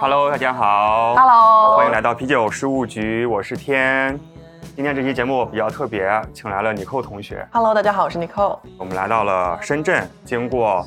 [0.00, 4.18] 大家好 Hello 欢迎来到啤酒事务局，我是天。
[4.74, 7.46] 今天这期节目比较特别，请来了尼寇同学。
[7.52, 8.58] Hello，大家好，我是 Nicole。
[8.78, 10.86] 我们来到了深圳，经过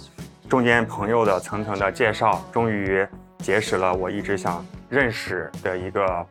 [0.49, 3.07] 中间朋友的层层的介绍，终于
[3.37, 6.25] 结识了我一直想认识的一个，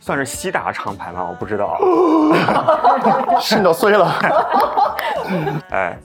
[0.00, 1.26] 算是西达厂牌吗？
[1.28, 1.78] 我不知道。
[3.40, 4.10] 心都碎了。
[5.68, 5.98] 哎，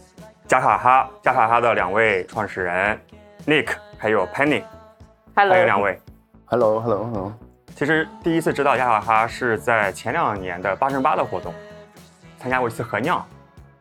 [0.45, 2.99] 加卡哈，加卡哈的两位创始人
[3.45, 5.97] Nick 还有 Penny，Hello，欢迎两位。
[6.49, 7.33] Hello，Hello，Hello。
[7.75, 11.53] 其实第一次知道雅卡哈是在前两年的八乘八的活动，
[12.39, 13.21] 参加过一次合酿。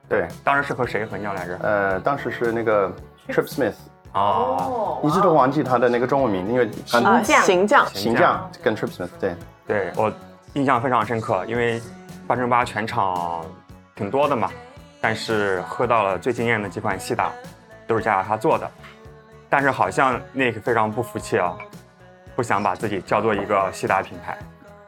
[0.08, 1.56] 对，当时是和谁合酿来着？
[1.62, 2.92] 呃，当时是那个
[3.28, 3.74] Trip Smith，
[4.14, 10.12] 哦，一直都忘记他的那个中文名，因为行将，形象跟 Trip Smith 对，对我
[10.54, 11.80] 印象非常深刻，因为
[12.26, 13.46] 八乘八全场
[13.94, 14.50] 挺多的嘛，
[15.00, 17.30] 但是喝到了最惊艳的几款西打，
[17.86, 18.68] 都是加卡哈做的。
[19.48, 21.56] 但是好像 Nick 非常不服气啊，
[22.36, 24.38] 不想把自己叫做一个西达品牌。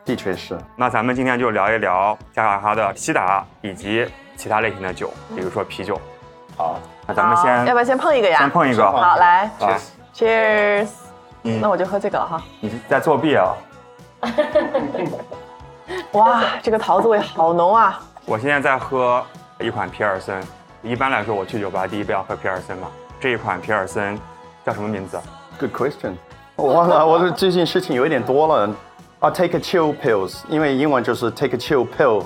[0.04, 0.56] 的确是。
[0.76, 6.00] 那咱们今天就聊一聊加卡哈的西达以及其他类型的酒，比如说啤酒。
[6.56, 8.38] 好，那咱们先要不要先碰一个呀？
[8.38, 8.84] 先碰一个。
[8.84, 9.78] 好，来啊
[10.14, 10.88] ，，Cheers。
[11.44, 12.42] 嗯那我就喝这个了哈。
[12.60, 13.54] 你在作弊啊？
[16.12, 18.00] 哇，这个桃子味好浓啊！
[18.26, 19.24] 我现在在喝
[19.58, 20.42] 一款皮尔森。
[20.82, 22.88] 一般来说，我去酒吧第一杯要喝皮尔森嘛。
[23.20, 24.18] 这一款皮尔森
[24.64, 25.20] 叫什么名字
[25.58, 26.14] ？Good question。
[26.58, 28.68] 我忘了，我的最近事情有一点多了。
[29.20, 32.24] 啊，take a chill pills，因为英文就是 take a chill pill，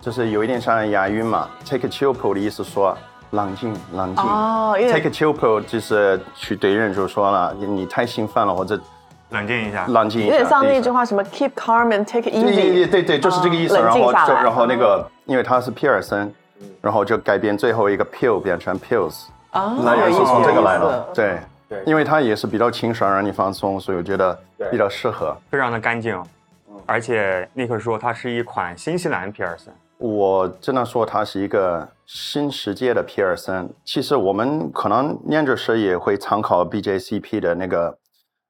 [0.00, 1.46] 就是有一点像押韵嘛。
[1.68, 2.96] take a chill pill 的意思说
[3.32, 4.24] 冷静，冷静。
[4.24, 8.80] 哦，因 take a chill pill 就是去对人就说了，你你太兴奋了，或者
[9.28, 9.84] 冷静一下。
[9.88, 10.30] 冷静一下。
[10.30, 12.54] 有点像那句话，什么 keep calm and take easy。
[12.54, 13.78] 对对对，就是这个意思。
[13.78, 16.32] 然后就然后那个，因为他是皮尔森，
[16.80, 20.86] 然后就改变最后一个 pill 变成 pills，啊，那也是从这个来的。
[20.86, 21.08] 的。
[21.14, 21.38] 对
[21.68, 24.38] 对因为它也是比较清爽，让你放松，所以我觉得
[24.70, 25.36] 比较适合。
[25.50, 26.22] 非常的干净，
[26.86, 29.72] 而且尼克说它是一款新西兰皮尔森。
[29.96, 33.70] 我只能说它是一个新世界的皮尔森。
[33.84, 37.96] 其实我们可能酿酒师也会参考 BJCP 的那个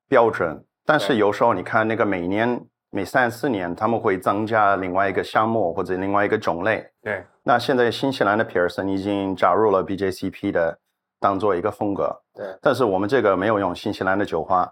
[0.09, 2.61] 标准，但是有时候你看那个每年
[2.91, 6.85] 每三四年他们会增加另外一个项目或者另外一个种类。
[7.03, 10.79] 对，那现在新西兰的皮尔森已经加入了 BJCP 的
[11.25, 14.71] 当做一个风格，对，但是我们这个没有用新西兰的酒花，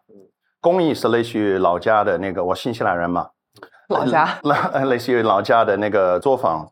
[0.60, 3.30] 工艺是类似于老家的那个，我新西兰人嘛，
[3.88, 6.70] 老家类 类似于老家的那个作坊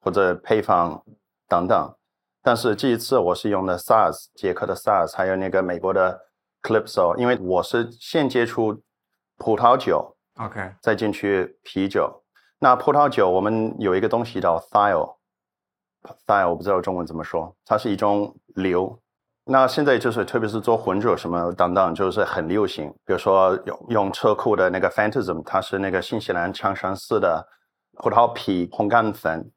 [0.00, 1.00] 或者配方
[1.48, 1.94] 等等，
[2.42, 6.20] 但是这一次我是用的 SARS 捷克的 SARS，还有那个美国的
[6.64, 8.82] Calypso，因为我是先接触
[9.38, 12.20] 葡萄酒，OK，再进去啤酒。
[12.58, 18.98] 那葡萄酒我们有一个东西叫 thiol，thiol 我不知道中文怎么说，它是一种硫。
[19.46, 22.88] 那现在就是特别是做混酒什么等等，就是很流行。
[23.04, 27.46] 比如说用用车库的那个 Phantasm，它是那个新西兰长山寺的
[27.98, 29.50] 葡萄皮烘干粉，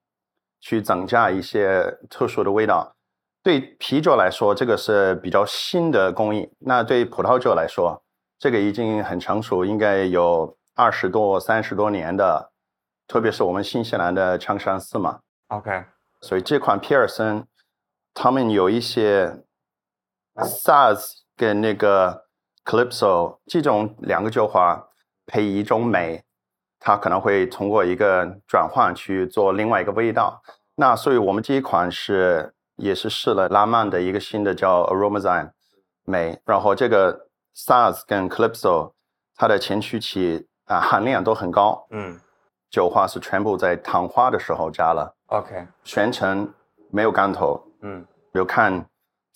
[0.59, 2.93] 去增加一些特殊的味道。
[3.41, 8.03] 对啤酒来说，这个是比较新的工艺；那对葡萄酒来说，
[8.37, 12.51] 这个已经很成熟，应该有二十多、三十多年的，
[13.07, 15.19] 特别是我们新西兰的长山寺嘛。
[15.47, 15.85] OK，
[16.19, 17.47] 所以这款皮尔森，
[18.13, 19.45] 他们有一些
[20.37, 22.25] SARS 跟那个
[22.65, 24.87] Calypso 这种两个酒花
[25.25, 26.23] 配一种酶，
[26.79, 30.41] 它可能会通过一个转换去做另外一个味道。
[30.75, 35.51] 那所以我们这一款是也是试了拉曼的一个新的叫 Aromazine
[36.05, 38.93] 酶，然后这个 SARS 跟 Calypso
[39.35, 42.19] 它的前驱期啊含量都很高，嗯
[42.69, 45.15] 酒花是全部在糖化的时候加了。
[45.27, 46.53] ，OK，全程
[46.91, 48.85] 没有干头，嗯，有看，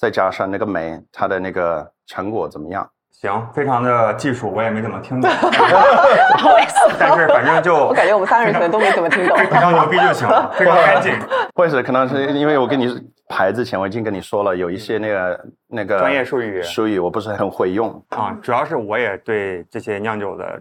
[0.01, 2.89] 再加上那个酶，它的那个成果怎么样？
[3.11, 5.29] 行，非常的技术，我也没怎么听懂，
[6.97, 9.37] 但是反正就我感觉我们三个人可能都没怎么听懂。
[9.37, 11.13] 非常牛逼就行了，非常干净，
[11.53, 12.87] 或者可能是因为我跟你
[13.29, 18.03] 牌之前我已经跟你说了，有一些那个那个专业术语术语我不是很会用。
[18.09, 20.59] 啊，主要是我也对这些酿酒的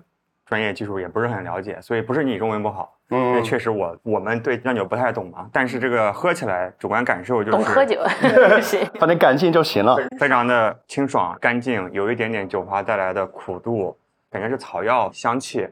[0.50, 8.00] 专业技术也不是很了解，所以不是你中文不好，因为嗯，确实我我们对酿酒不太懂嘛，但是这个喝起来主观感受就是懂喝酒
[8.60, 8.84] 行。
[8.98, 9.96] 反正干净就行了。
[10.18, 13.96] 非常的清爽干净，有一点点酒花带来的苦度，
[14.28, 15.68] 感觉是草药香气。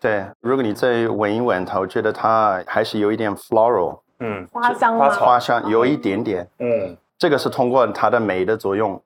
[0.00, 6.44] 对，如果你再闻一闻它，我觉得它还是有一点 floral 嗯花香吗花草花香，有一点点。
[6.58, 9.00] 嗯，这个是通过它的酶的作用。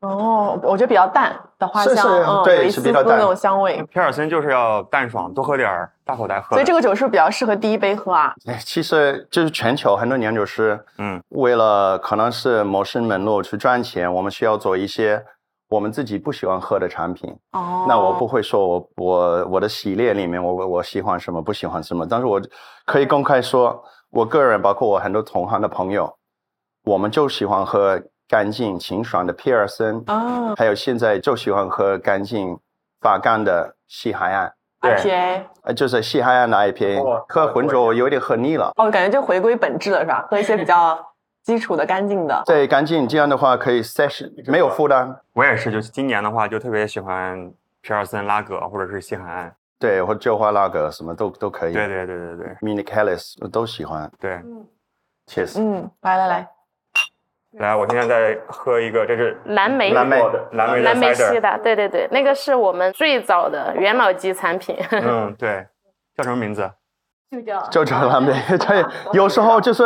[0.00, 3.82] 哦，我觉得比较淡的花香，是是嗯，对有一是比较淡那种香味。
[3.84, 6.56] 皮尔森就是要淡爽，多喝点儿，大口袋喝。
[6.56, 8.32] 所以这个酒是不是比较适合第一杯喝啊？
[8.46, 15.22] 哎其实就是全球很多酿酒师，嗯，为了可能是谋生门路去赚钱，我们需要做一些
[15.68, 17.36] 我们自己不喜欢喝的产品。
[17.52, 22.40] 哦，那我不会说我我我的系列里面我我我喜欢什么不喜欢什么，但是我
[22.86, 26.10] 可以公开说，我个人包括我很多同行的朋友，
[26.84, 28.00] 我们就喜欢喝
[28.30, 32.56] 干净清爽的皮尔森，啊还有现在就喜欢喝干净
[33.00, 38.70] 发干的西海岸，对，IPA，呃，就是西海岸的 IPA，哦喝浑浊有点喝腻了。
[38.76, 40.28] 哦，感觉就回归本质了，是吧？
[40.30, 40.96] 喝一些比较
[41.42, 42.40] 基础的、干净的。
[42.46, 49.52] 对，干净这样的话可以 session 没有负担，我也是，就是今年的话，就特别喜欢皮尔森拉格或者是西海岸。
[49.80, 51.72] 对，或者旧花拉格什么都都可以。
[51.72, 54.38] 对对对对对 Mini Callis 我都喜欢对。
[55.26, 55.58] ，Cheers。
[55.58, 56.48] 嗯，来来来，
[57.58, 60.16] 来，我今天在喝一个，这是蓝莓蓝莓
[60.52, 64.76] 蓝莓的蓝莓系的，对对对，那个是我们最早的元老级产品。
[64.92, 65.66] 嗯，对，
[66.16, 66.70] 叫什么名字？
[67.30, 69.84] 就叫就叫蓝莓，对，有时候就是，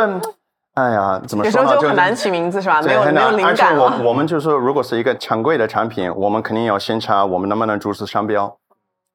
[0.75, 1.67] 哎呀，怎么说呢？
[1.67, 2.81] 有时候就很难起名字，是吧？
[2.83, 3.25] 没，有没有很难。
[3.25, 3.77] 而且灵感。
[3.77, 8.55] 我我们就是，如果是一个常规的产品，我们肯定要先查我们能不能注册商标。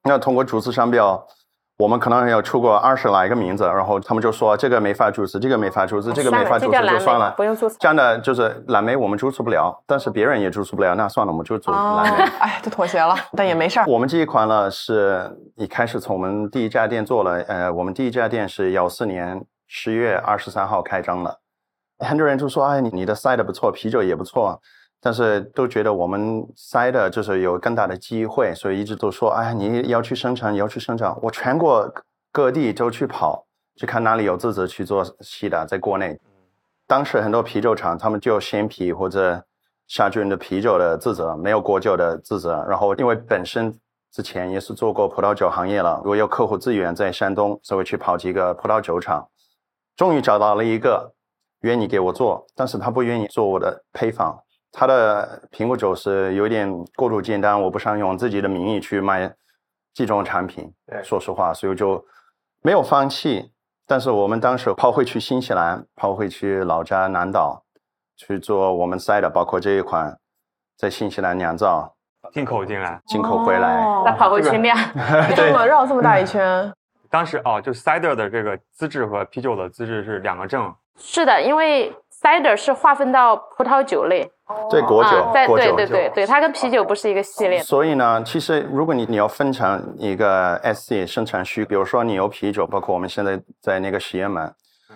[0.02, 1.24] 那通过注册商标，
[1.80, 7.32] 我们可能要出过二十来个名字，然后他们就说这个没法注册，这个没法注册，这个没法注册，就算了。
[7.38, 13.86] 不用注册这样的就是蓝莓我们注册不了，但是别人也注册不了，那算了，我们就做哦蓝莓。，哎，就妥协了，但也没事儿。
[13.86, 21.38] 我们这一款呢，是一开始从我们第一家店做了，呃，我们第一家店是幺四年十月二十三号开张的，
[22.00, 24.60] 很多人就说，哎，你你的 cider 不错，啤酒也不错，
[25.00, 31.90] 但是都觉得我们塞的就是有更大的机会，所以一直都说，哎，你要去生产，你要去生产，我全国
[32.30, 36.20] 各地都去跑，去看哪里有资质去做西的，在国内。
[36.86, 39.42] 当时很多啤酒厂，他们就鲜啤或者
[39.86, 42.62] 杀菌的啤酒的自责，没有果酒的自责。
[42.68, 43.74] 然后因为本身
[44.12, 49.26] 之前也是做过葡萄酒行业了，我有客户资源在山东，所以去跑几个葡萄酒厂，
[49.96, 51.14] 终于找到了一个
[51.62, 54.38] 愿意给我做，但是他不愿意做我的配方。
[54.72, 59.32] 他的苹果酒是有点过度简单，我不想用自己的名义去卖
[59.92, 60.72] 这种产品。
[60.86, 62.04] 对说实话，所以我就
[62.62, 63.52] 没有放弃。
[63.86, 67.64] 但是我们当时跑回去新西兰，跑回去老家南岛
[68.16, 70.16] 去做我们赛的，包括这一款
[70.76, 71.92] 在新西兰酿造，
[72.32, 73.00] 进口进来。
[73.06, 73.84] 进口回来。
[73.84, 74.76] 哦再跑回去酿。
[75.34, 76.72] 这么绕这么大一 圈，
[77.10, 80.72] 当时哦，就 cider 的这个资质和啤酒的资质是两个证。
[80.96, 84.30] 是的，因为 cider 是划分到葡萄酒类
[84.70, 85.76] 对果酒啊，，在对果酒。
[85.76, 87.62] 对对对，它跟啤酒不是一个系列。
[87.62, 94.52] 所以呢，其实如果你你要分成一个 SC 生产区，比如说你有啤酒，包括我们现在在那个实验门，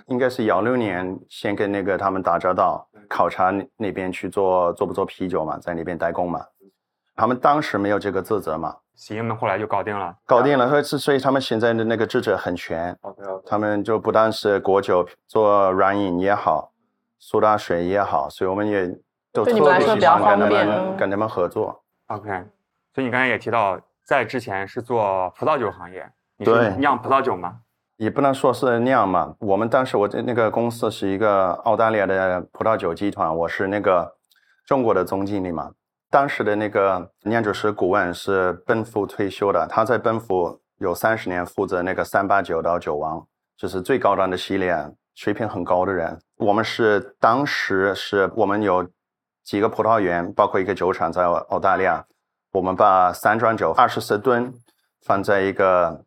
[0.07, 6.41] 应该是幺六年先跟那个他们打交道，考察那那边去做做不做啤酒嘛，在那边代工嘛。
[7.17, 10.13] 他们当时没有这个资质嘛，洗印们后来就搞定了。
[10.27, 16.73] 搞定了，所以所以他们现在的那个资质很全，OK 他们就不但是果酒做软饮也好，
[17.21, 18.91] 苏打水也好，所以我们也
[19.35, 21.83] 都特对你们来别喜说比较欢跟他方便们跟他们合作。
[22.07, 22.29] OK，
[22.95, 26.09] 所以你刚才也提到，在之前是做葡萄酒行业，
[26.39, 27.59] 你对是酿葡萄酒吗？
[27.97, 29.35] 也不能说是酿嘛。
[29.41, 34.17] 我们当时我在那个公司是一个澳大利亚的葡萄酒集团，我是那个
[34.67, 35.71] 中国的总经理嘛。
[36.11, 43.25] 当时的那个酿酒师顾问是奔富退休的，他在奔富有三十年负责那个三八九到酒王，
[43.57, 44.77] 就是最高端的系列，
[45.15, 46.17] 水平很高的人。
[46.37, 48.87] 我们是当时是我们有
[49.45, 52.05] 几个葡萄园，包括一个酒厂在澳大利亚，
[52.53, 54.53] 我们把三装酒二十四吨
[55.03, 56.05] 放在一个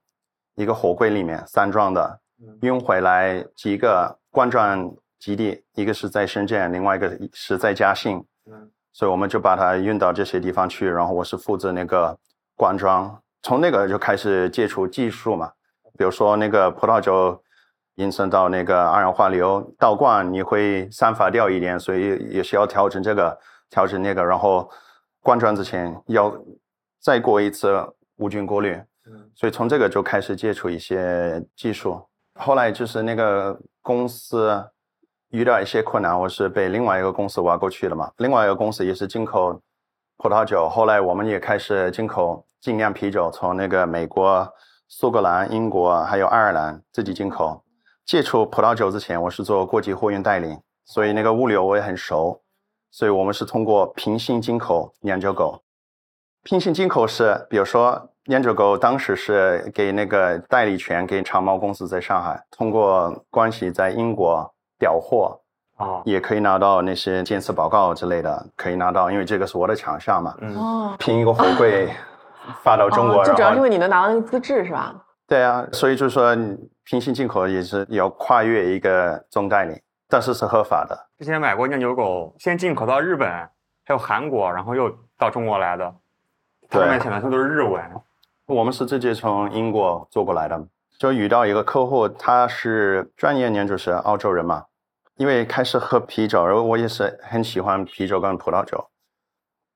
[0.56, 2.20] 一个火柜里面，三装的，
[2.62, 8.25] 运回来几个灌装基地，一个是在深圳，另外一个是在嘉兴，
[8.91, 12.17] 所以我们就把它运到这些地方去，然后我是负责那个
[12.56, 15.51] 灌装，从那个就开始接触技术嘛，
[15.96, 17.39] 比如说那个葡萄酒
[17.98, 23.38] 引申到那个二氧化硫倒灌，你会散发掉一点，所以也需要调整这个，
[23.70, 24.70] 调整那个，然后
[25.22, 26.32] 灌装之前要
[27.01, 27.75] 再过一次
[28.18, 28.80] 无菌过滤，
[29.36, 32.00] 所以从这个就开始接触一些技术。
[32.39, 34.63] 后来就是那个公司
[35.30, 38.12] 遇到一些困难，我是被另外一个公司挖过去的嘛。
[38.18, 39.60] 另外一个公司也是进口
[40.18, 44.48] 葡萄酒，后来我们也开始进口精酿啤酒，从那个美国、
[44.88, 47.63] 苏格兰、英国还有爱尔兰自己进口。
[48.07, 52.41] 接触葡萄酒之前，我是做国际货运代理，所以那个物流我也很熟。
[52.89, 55.61] 所以我们是通过平行进口酿酒狗。
[56.41, 64.49] 平行进口是，比如说酿酒狗当时是给那个代理权给长毛公司在上海，通过关系在英国
[64.79, 65.37] 调货，
[65.75, 70.33] 哦，也可以拿到那些检测报告之类的，可以拿到，因为这个是我的强项嘛。
[70.39, 71.89] 嗯，哦，拼一个货柜
[72.63, 74.95] 发到中国，哦就主要是因为你能拿到那个资质是吧？
[75.27, 76.34] 对啊，所以就是说
[76.86, 80.98] 平行进口也是要跨越一个中概念，但是是合法的。
[81.17, 85.93] 之前买过酿酒狗，先进口到日本，还有韩国，然后又到中国来的，
[86.69, 87.84] 他对们写的全都是日文。
[88.46, 90.65] 我们是直接从英国做过来的，
[90.98, 94.63] 就遇到一个客户，他是专业年就是澳洲人嘛，
[95.17, 98.89] 因为开始喝啤酒，然后我也是很喜欢啤酒跟葡萄酒，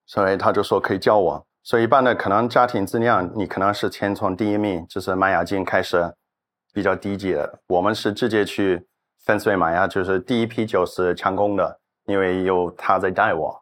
[0.06, 1.46] 所以他就说可以教我。
[1.64, 6.14] 所以一般的可能家庭质量，你可能是先从第一名就是麦芽精开始，
[6.74, 7.60] 比较低级的。
[7.68, 8.88] 我们是直接去
[9.26, 13.62] 粉碎麦芽，就是第一批酒是强攻的，因为有他在带我，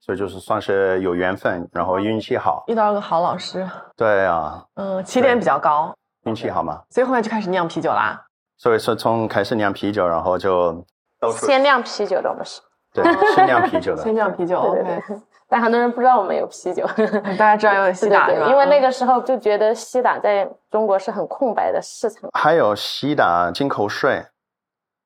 [0.00, 2.64] 所以就是算是有缘分，然后运气好。
[2.66, 3.64] 遇到了个好老师，
[3.96, 6.82] 对啊，嗯，起点比较高，运气好嘛。
[6.90, 8.20] 所以后面就开始酿啤酒啦。
[8.56, 10.84] 所以说从开始酿啤酒，然后就
[11.36, 12.60] 先酿啤酒的我们是，
[12.92, 13.04] 对
[13.36, 14.12] 先酿啤酒的 先。
[14.12, 15.20] 酿啤酒对对，OK，对。
[15.48, 16.86] 但很多人不知道我们有啤酒，
[17.38, 18.50] 大家知道有西对对对，打是吧？
[18.50, 22.28] 因为那嗯个时候就觉得西打在中国是很空白的市场。
[22.34, 24.26] 还有西打进口税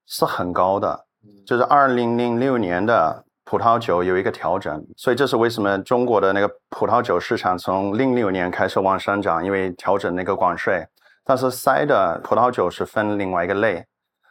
[0.07, 1.05] 是很高的，
[1.47, 10.85] 就是二零零六年的葡萄酒有一个调整，所以这是为什么中国的那个葡萄酒市场从零六年开始往上涨，因为调整那个关税。
[11.25, 13.85] 但是塞的葡萄酒是分另外一个类，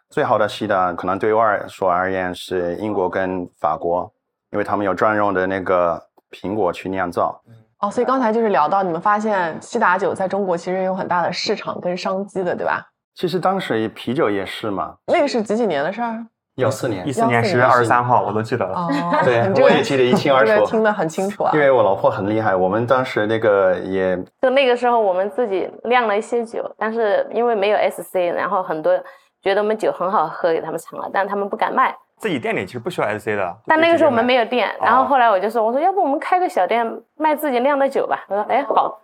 [0.09, 4.11] 最好的西打可能对外说而言是英国跟法国，
[4.51, 7.41] 因为他们有专用的那个苹果去酿造。
[7.79, 12.85] 哦，所以刚才就是聊到你们发现西达酒在中国其实有很大的市场跟商机的，对吧？
[13.15, 16.25] 其实当时啤酒也是嘛，那个是几几年的事儿？
[16.55, 18.75] 幺四年一四年十月二十三号，我都记得了。
[18.75, 18.89] 哦，
[19.23, 21.59] 对这个我也记得一清二楚这个听得很清楚啊因。
[21.59, 28.93] 为我老婆很厉害，我们当时那个也就那个时候我们自己酿了一些酒，但是因为没有 SC，然后很多
[29.41, 31.95] 觉得我们酒很好喝，给他们尝了，但他们不敢卖。
[32.21, 34.45] 自己店里其实不需要 SC 的，但那个时候我们没有。
[34.51, 36.85] 店，然后哦后来我就说，我说要不我们开个小店
[37.15, 38.25] 卖自己酿的酒吧。
[38.27, 38.99] 他说，哎，好。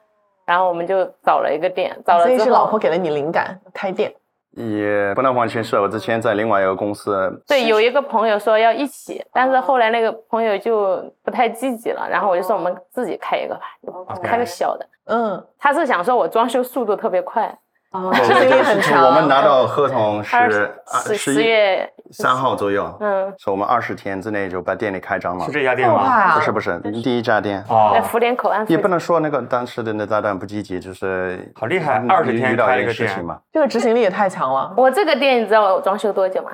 [0.45, 4.13] 然后我们就找了一个店，找了之后，所以是老婆给了你灵感开店。
[4.51, 14.85] 也不能完全是我之前在另外一个公司，对，有一个朋友说要一起，但是后来那个朋友就不太积极了，然后我就说我们自己开一个吧，开个小的。
[15.05, 17.57] 嗯，他是想说我装修速度特别快，
[17.91, 19.05] 哦，对执行力很强。
[19.05, 20.71] 我们拿到合同是
[21.05, 25.51] 十十月，三号左右，嗯，所以我们二十天之内就把店里开张了是。
[25.51, 26.35] 这家店吗？
[26.35, 33.39] 不是不是，第一家店哦在哦，福田口岸也不能说那个当时的那炸弹不积极，就是好厉害嗯20天遇到一开一个事情嘛。
[33.53, 34.73] 这个执行力也太强了。
[34.75, 36.51] 我这个店你知道我装修多久吗？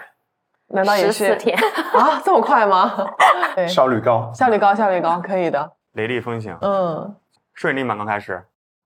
[0.68, 1.58] 难道也是十四天。
[1.94, 2.22] 啊？
[2.24, 2.94] 这么快吗？
[3.56, 5.72] 对，效率高，效率高，效率高，可以的。
[5.94, 7.16] 雷厉风行，嗯，
[7.54, 7.96] 顺利吗？
[7.96, 8.44] 刚开始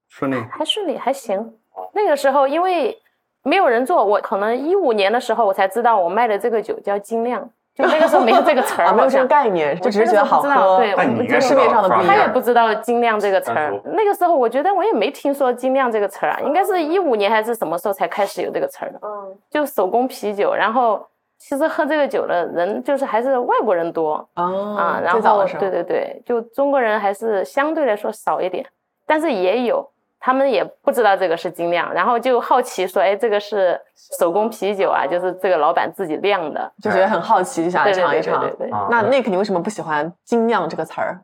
[0.10, 0.44] 顺利。
[0.50, 1.54] 还顺利，还行。
[1.98, 2.96] 那个时候因为
[3.44, 7.42] 没有人做，我可能一五年的时候我才知道我卖的这个酒叫精酿，
[7.74, 9.25] 就那个时候没有这个词儿， 啊，没有这个。
[9.25, 10.77] 概念，就只是觉得好喝。
[10.77, 12.08] 对但你应该跟市面上的不一样。
[12.08, 19.00] 他也不知道精酿这个词儿，那个时候我觉得我也没听说精酿这个词儿啊，应该是一五年还是什么时候才开始有这个词儿的？
[19.04, 21.06] 嗯，就手工啤酒，然后
[21.38, 28.66] 其实喝这个酒的人就是还是外国人多啊，啊，然后最早的时候，对对对，就中国人还是相对来说少一点，
[29.06, 29.88] 但是也有，
[30.20, 33.80] 他们也不知道这个是精酿，然后就好奇说，哎，这个是
[34.20, 38.50] 手工啤酒啊，就是这个老板自己酿的，就觉得很好奇，就想尝一尝对。
[38.52, 38.72] 对对。
[38.72, 41.24] 啊，那 Nick，你为什么不喜欢“精酿”这个词儿？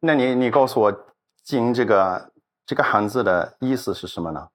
[0.00, 0.92] 那你你告诉我
[1.44, 2.30] “精”这个
[2.64, 4.48] 这个汉字的意思是什么呢？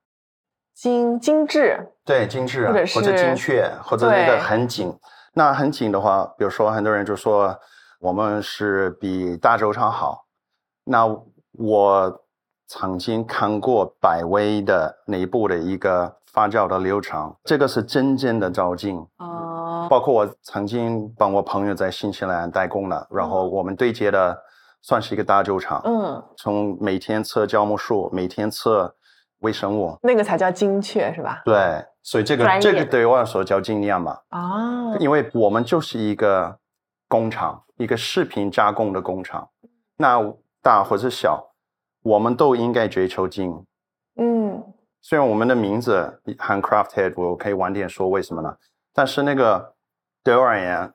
[0.74, 4.92] 精精致，对，精致啊或者是或者精确，或者那个很紧。
[5.34, 7.56] 那很紧的话，比如说很多人就说
[8.00, 10.24] 我们是比大酒厂好。
[10.84, 11.06] 那
[11.52, 12.23] 我
[12.76, 18.98] 曾经看过百威的内部的一个发酵的流程，这个是真正的照进。
[19.18, 24.36] 啊，包括我曾经帮我朋友在新西兰代工了，然后我们对接的
[24.82, 28.92] 算是一个大酒厂，嗯，从每天测酵母数，每天测
[29.42, 31.42] 微生物，那个才叫精确，是吧？
[31.44, 36.58] 对，所以这个这个对我来说叫精酿嘛，啊，因为我们就是一个
[37.06, 39.48] 工厂，一个食品加工的工厂，
[39.96, 40.18] 那
[40.60, 41.53] 大或者小，
[42.04, 43.64] 我们都应该追求精。
[44.16, 44.62] 嗯，
[45.00, 48.54] 虽然我们的名字 handcrafted，我可以晚点说为什么呢？
[48.92, 49.74] 但是那个
[50.22, 50.92] 对我而言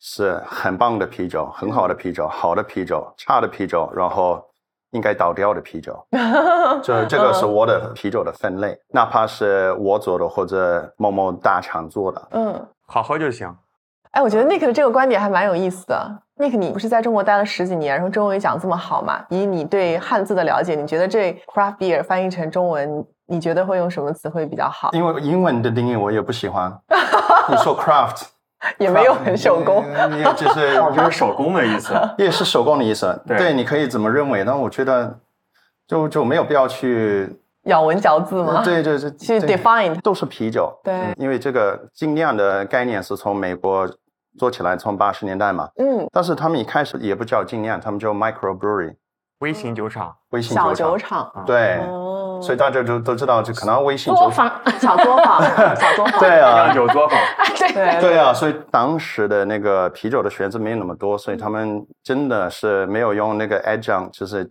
[0.00, 4.44] 是很棒的啤酒，很好的啤酒，好的啤酒，差的啤酒，然后
[4.90, 6.04] 应该倒掉的啤酒。
[6.82, 12.28] 这这个是我的啤酒的分类，哪怕是我做的或者某某大厂做的。
[12.32, 13.56] 嗯，好喝就行。
[14.10, 16.22] 哎，我觉得 Nick 的这个观点还蛮有意思的。
[16.40, 19.22] Nick，你不是在中国待了十几年，然后中文也讲这么好嘛？
[19.28, 24.90] 以你对汉字的了解，你觉得这 craft beer 翻译成中文，你觉得会用什么词汇比较好？
[24.92, 26.72] 因为英文的定义我也不喜欢。
[27.48, 28.22] 你说 craft
[28.78, 29.84] 也没有很手工。
[30.10, 31.92] 你你就是 就是手工的意思。
[32.16, 33.20] 也是手工的意思。
[33.26, 35.18] 对你可以怎么认为，呢我觉得
[35.86, 37.28] 就就没有必要去
[37.64, 38.62] 咬文嚼字吗？
[38.64, 40.72] 对对对，去对 define 都是啤酒。
[40.82, 43.86] 对嗯因为这个精酿的概念是从美国
[44.38, 48.94] 做起来从八十年代嘛，嗯，但是他们一开始也不叫精酿，他们叫 micro brewery
[49.40, 55.42] 微型酒厂，微型小酒酒厂，对，哦，所以大家都都知道，就可能微型酒作坊， 小作坊，
[55.76, 57.18] 小作坊，对 啊，酒作坊，
[57.56, 58.00] 对。
[58.00, 64.46] 对啊，所以当时的那个啤酒的学子没有那么多，所以他们真的是没有用那个 adjunct，就是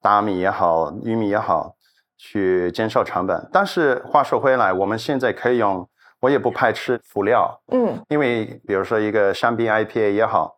[0.00, 1.74] 大米也好，玉米也好，
[2.16, 3.48] 去减少成本。
[3.52, 5.88] 但是话说回来，我们现在可以用，
[6.20, 10.56] 我也不排斥辅料，嗯，因为比如说一个香槟 IPA 也好，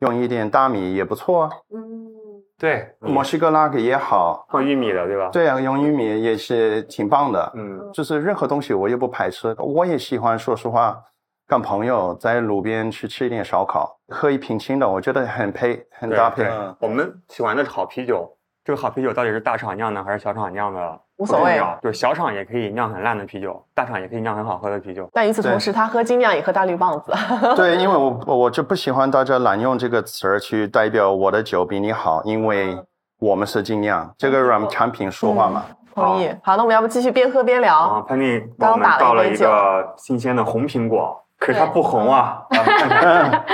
[0.00, 2.10] 用一点大米也不错，嗯，
[2.58, 7.52] 对，墨西哥拉格也好，放玉米的，对吧？，对啊，用玉米也是挺棒的。
[7.54, 10.38] 嗯，就是任何东西我也不排斥，我也喜欢。
[10.38, 11.02] 说实话，
[11.46, 16.44] 跟朋友在路边去吃一点烧烤，喝一瓶青岛，我觉得很配，很搭配。
[16.44, 18.30] 对我们喜欢的是好啤酒，
[18.64, 21.00] 这个好啤酒到底是大厂酿的还是小厂酿的？
[21.16, 25.08] 无所谓就是小厂也可以酿很烂的啤酒，大厂也可以酿很好喝的啤酒。
[25.12, 27.12] 但与此同时，他喝精酿也喝大绿棒子，
[27.56, 32.76] 对，因为我 我就不喜欢大家滥用这个词儿去代表我的酒比你好，因为
[33.18, 35.64] 我们是精酿，这个让产品说话嘛。
[35.94, 36.28] 同意。
[36.42, 37.76] 好，那我们要不继续边喝边聊？
[37.76, 43.44] 啊，潘丽帮我们刚打了一倒了一个新鲜的红苹果，可是它不红啊，啊看看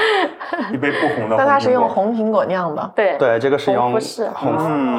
[0.73, 1.37] 一杯不红的。
[1.39, 4.29] 但它是用红苹果酿的，对，对，这个是用红富士。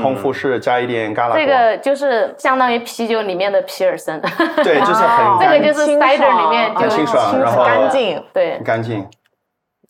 [0.01, 4.19] 红富士加一点嘎啦，这个就是相当于啤酒里面的皮尔森，
[4.63, 8.53] 对， 就是很哇这个干就是清 cider 爽里面就很清爽清然后干净，对。
[8.53, 9.07] 很，干净。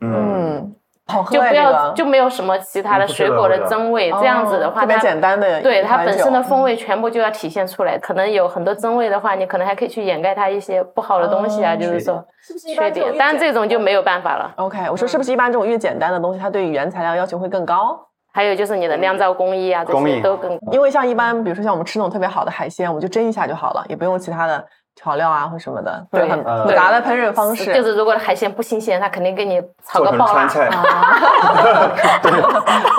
[0.02, 0.76] 嗯，嗯，
[1.10, 7.98] 好喝就不要哎这个就没有什么其他的水果的增味，这样子的话，哦特别它简单的，对它本身的风味全部就要体现出来。
[7.98, 13.14] 可能有很多增味的话，你可能还可以去掩盖它一些不好的东西啊，哦就是说是不是缺点。
[13.18, 14.54] 但这种就没有办法了。
[14.58, 18.00] OK，我说是不是一般这种越简单的东西，它对于原材料要求会更高？
[18.32, 24.64] 还有就是你的酿造工艺啊，这工艺些都更因为像一般，比如说像我们吃那种特别好的海鲜，我们就蒸一下就好了，也不用其他的
[25.02, 27.74] 调料啊或什么的，对很呃复杂的烹饪方式。
[27.74, 30.70] 就是如果海鲜不新鲜，他肯定给你炒个爆辣川菜，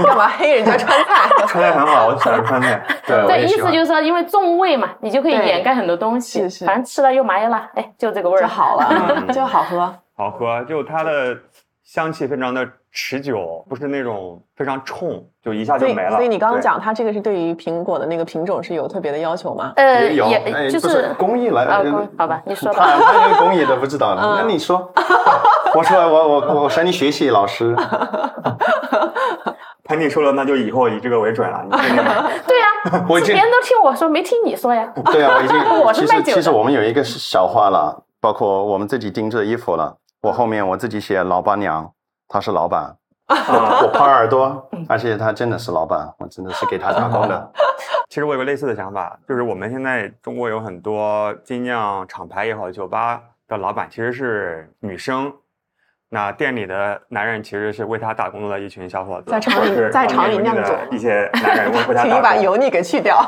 [0.07, 1.29] 干嘛黑人家川菜？
[1.47, 2.81] 川菜很好，我喜欢川菜。
[3.07, 8.87] 对，我对，意思就是说，因为重味嘛，你就可以掩盖很多东西，是是反正吃了又麻又辣，哎，就这个味儿就好了，
[9.17, 9.95] 嗯就好喝。
[10.17, 11.37] 好喝，就它的
[11.92, 16.12] 香气非常的持久，不是那种非常冲，就一下就没了。
[16.12, 19.72] 所以你刚刚讲，它这个是对于苹果的那个品种是有特别的要求吗？
[19.74, 21.66] 呃，也有，就是工艺来，
[22.16, 22.96] 好吧，你说他吧。
[23.00, 24.88] 他连工艺都不知道那你说，
[25.74, 27.74] 我说我我我向你学习，老师。
[29.83, 31.61] 潘丽说了，那就以后以这个为准了。
[31.68, 34.88] 你听听吧对呀， 我别人都听我说，没听你说呀。
[35.07, 41.93] 对啊，我已经我是其实卖酒的其实我们有一个小话了，包括我们自己定制衣服了，我后面我自己写老板娘，
[42.29, 42.95] 她是老板，
[43.27, 47.53] 啊我耙耳朵，而且她真的是老板，我真的是给她打工的。
[48.11, 55.33] 其实我有个类似的想法，就是我们现在中国有很多精酿厂牌也好，酒吧的老板其实是女生。
[56.13, 62.19] 那店里的男人其实是为他打工的一群小伙子，在厂里在厂里酿酒的一些男人为为他 请打工。
[62.19, 63.25] 你把油腻给去掉。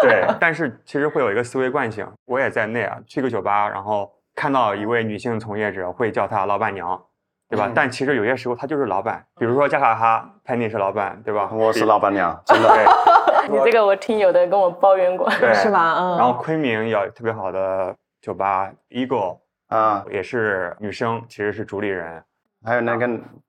[0.00, 2.96] 对，但是其实会有一个思维惯性，我也在内啊。
[3.06, 7.00] 去个酒吧，然后看到一位女性从业者，会叫她老板娘，
[7.48, 7.66] 对吧？
[7.68, 11.48] 嗯但其实有些时候她就是老板，比如说加卡哈，Penny 是老板，对吧？
[11.52, 12.68] 我是老板娘，真的。
[12.68, 12.84] 对
[13.50, 15.28] 你这个我听有的跟我抱怨过。
[15.54, 15.70] 是？
[15.70, 15.94] 吧？
[15.98, 16.18] 嗯。
[16.18, 22.22] 然后昆明有特别好的酒吧，Eagle 啊，也是女生，其实是主理人。
[22.64, 23.06] 还有那个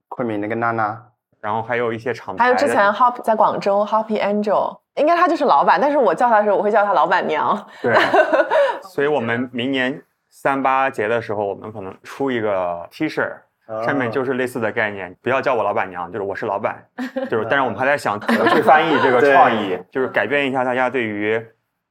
[0.09, 1.01] 昆明那个娜娜，
[1.39, 7.65] 然后还有一些厂牌，还有之前 Hop 在广州 Hoppy Angel，应该她就是老板，但是我叫她的时候，我会叫她老板娘。
[7.81, 7.95] 对，
[8.83, 10.01] 所以我们明年
[10.37, 13.25] 三八节的时候，我们可能出一个 T 恤，
[13.85, 16.83] 上面就是类似的概念，不要叫我老板娘，就是我是老板，
[17.31, 21.41] 就是，但是我们还在想怎么 去翻译这个创意，就是改变一下大家对于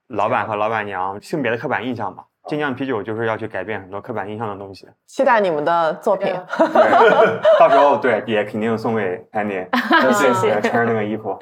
[0.08, 2.22] 老板和老板娘性别的刻板印象吧。
[2.46, 6.26] 精酿啤酒就是要去改变很多刻板印象的东西，期待你们的作品。
[6.58, 9.66] 对，到时候对也肯定送给 Andy，
[10.12, 11.38] 谢谢穿着那个衣服，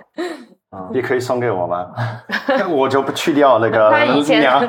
[0.74, 1.90] 嗯，也可以送给我吗？
[2.70, 4.66] 我就不去掉那个他以前娘。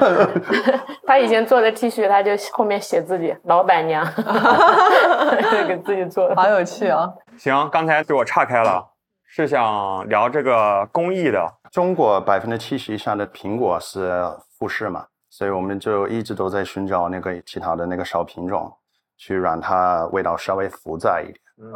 [1.08, 6.36] 他以前做的 T 恤，他就后面写自己老板娘， 就给自己做的。
[6.36, 7.14] 好有趣哦！
[7.38, 8.86] 行，刚才给我岔开了，
[9.26, 14.24] 是想聊这个工艺的，中国百分之七十以上的苹果是
[14.58, 18.72] 富士嘛，所以我们就一直都在寻找那个其他的那个小品种，
[19.18, 21.36] 去让它味道稍微复杂一点。
[21.62, 21.72] 嗯，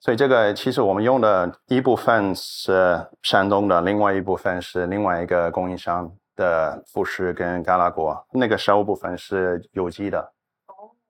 [0.00, 10.32] 所以这个其实我们用的一部分是山东的，另外一部分是另外一个供应商的富士跟嘎拉果，那个少部分是有机的，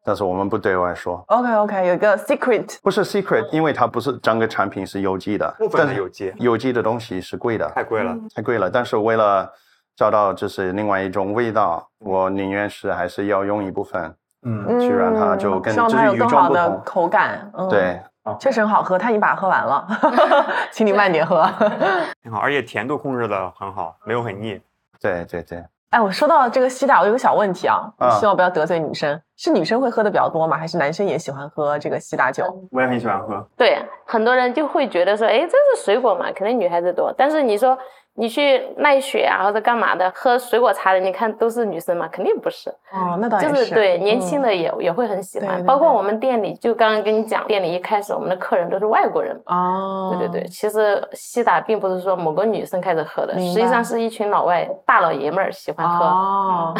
[0.02, 1.22] 但是我们不对外说。
[1.26, 8.70] OK OK，有一个 secret，不是 secret，因为它不是整个产品是有机的，部分是有机有机的东西是贵的，太贵了，太贵了。
[8.70, 9.52] 但是为了
[9.94, 16.84] 找到就是另外一种味道，我宁愿是还是要用一部分嗯，去让它就跟希望它有就是与更好的众不同。
[16.84, 17.50] 口感。
[17.54, 18.00] 嗯，，对，
[18.38, 19.86] 确实很好喝，他已经把它喝完了，
[20.72, 21.48] 请你慢点喝。
[22.22, 24.60] 挺好，而且甜度控制的很好，没有很腻。
[25.00, 29.20] 对对对，哎，我说到这个西打，我有个小问题啊，啊希望不要得罪女生。
[29.36, 30.56] 是女生会喝的比较多吗？
[30.56, 32.44] 还是男生也喜欢喝这个西打酒？
[32.72, 33.46] 我也很喜欢喝。
[33.56, 37.14] 对，很多人就会觉得说，哎，这是水果嘛，肯定女孩子多。
[37.16, 37.78] 但是你说
[38.18, 42.68] 你去卖血啊或者干嘛的，喝水果茶的，你看都是女生嘛，肯定不是。
[42.90, 49.40] 哦，那倒也就是对年轻嗯的也、也会很喜欢，对对对包括我们店里，就刚刚跟你讲，店里一开始我们的客人都是外国人。
[49.46, 56.04] 哦，对对对，其实西打并不是说某个女生开始喝的，实际上是一群老外大老爷们儿喜欢喝。
[56.04, 56.74] 哦，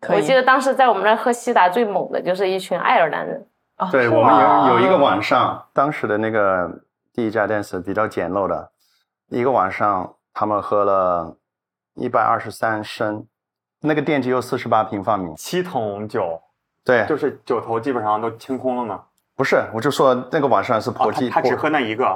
[0.00, 3.46] 可 以我记得当时在我们那儿喝西打最猛的就是一群爱尔兰人。
[3.76, 4.32] 哦对我们
[4.68, 6.70] 有有一个晚上，当时的那个
[7.12, 8.70] 第一家店是比较简陋的，
[9.34, 11.36] 一个晚上他们喝了
[11.94, 13.26] 一百二十三升，
[13.80, 15.34] 那个店只有四十八平方米。
[15.34, 16.40] 七桶酒，
[16.84, 19.02] 对，就是酒头基本上都清空了嘛。
[19.36, 22.06] 不是，我就说那个晚上是哦破纪，他他只喝那一个。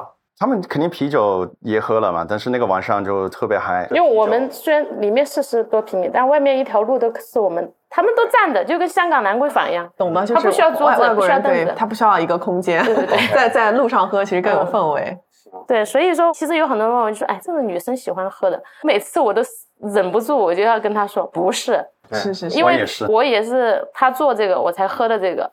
[0.40, 3.88] 他们肯定啤酒也喝了嘛，但是那个晚上就特别嗨。
[3.90, 9.90] 因为我们虽然里面四十多平米，但外面一条路都是我们，他们都站着，就跟香港兰桂坊一样。
[9.96, 15.18] 懂的，就是他不需要桌子外外国不需要凳子人对他不需要一个空间，对对对在在路上喝其实更有嗯
[15.66, 19.42] 对，所以说其实有很多人问我就说，哎，这个女生喜欢喝的，每次我都
[19.94, 25.50] 忍不住，我就要跟她说，不是，是是是，因为我也是他做这个我才喝的这个，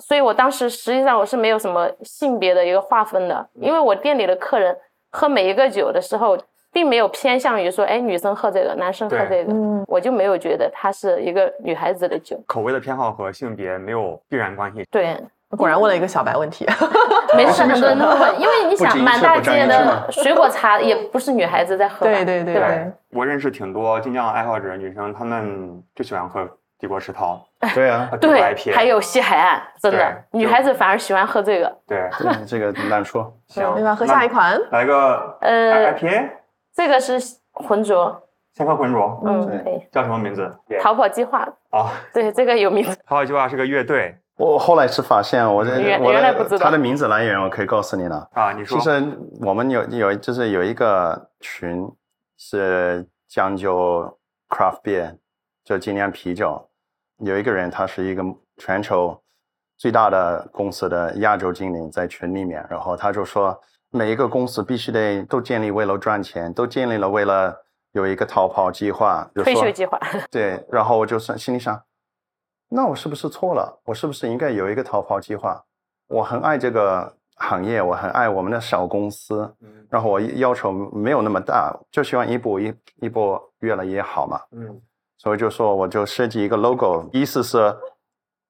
[0.00, 4.76] 所以我当时实际上我是没有什么性别的一个划分的，因为我店里的客人
[5.10, 6.36] 喝每一个酒的时候，
[6.72, 12.38] 并没有偏向于说，哎，女生喝这个，男生喝这个，嗯，我就没有觉得它是一个女孩子的酒。
[12.46, 14.84] 口味的偏好和性别没有必然关系。
[14.90, 15.20] 对，我
[15.56, 16.66] 果然问了一个小白问题。
[17.36, 22.54] 没事，很多人都会问，因为你想，满大街的水果茶也不是女孩子在喝吧，对对对？
[22.54, 27.38] 对，我认识挺多精酿爱好者女生，她们就喜欢喝帝国石涛
[27.74, 28.72] 对啊，对。
[28.72, 31.76] 还有西海岸，真的，女孩子反而喜欢喝这个。
[31.86, 33.30] 对，对 这个难说。
[33.48, 33.94] 行，对吧？
[33.94, 36.30] 喝下一款，来个呃，IPA，
[36.74, 37.18] 这个是
[37.52, 38.22] 浑浊，
[38.54, 40.50] 先喝浑浊，嗯，叫什么名字？
[40.80, 42.96] 逃跑计划，啊，对，这个有名字。
[43.06, 48.28] 逃跑计划是个乐队我后来是发现，我这原来不知道的它的名字来源我可以告诉你了。
[48.32, 51.86] 啊，你说其实我们有有就是有一个群
[52.38, 55.16] 是讲究 craft beer，
[55.64, 56.64] 就精酿啤酒。
[57.18, 58.22] 有一个人他是一个
[58.58, 59.20] 全球
[59.76, 67.56] 最大的公司的亚洲经理，在群里面，然后他就说每一个公司必须得都建立为了赚钱，都建立了为了
[67.90, 69.98] 有一个逃跑计划，就说退休计划，
[70.30, 71.80] 对，然后我就算心里想，
[72.68, 73.80] 那我是不是错了？
[73.84, 75.62] 我是不是应该有一个逃跑计划？
[76.08, 84.40] 我很爱这个行业，我很爱我们的小公司，嗯然后我要求没有那么大，就希望一步一一步越来越好嘛。
[84.52, 84.80] 嗯，
[85.16, 87.74] 所以就说我就设计一个 logo，意思是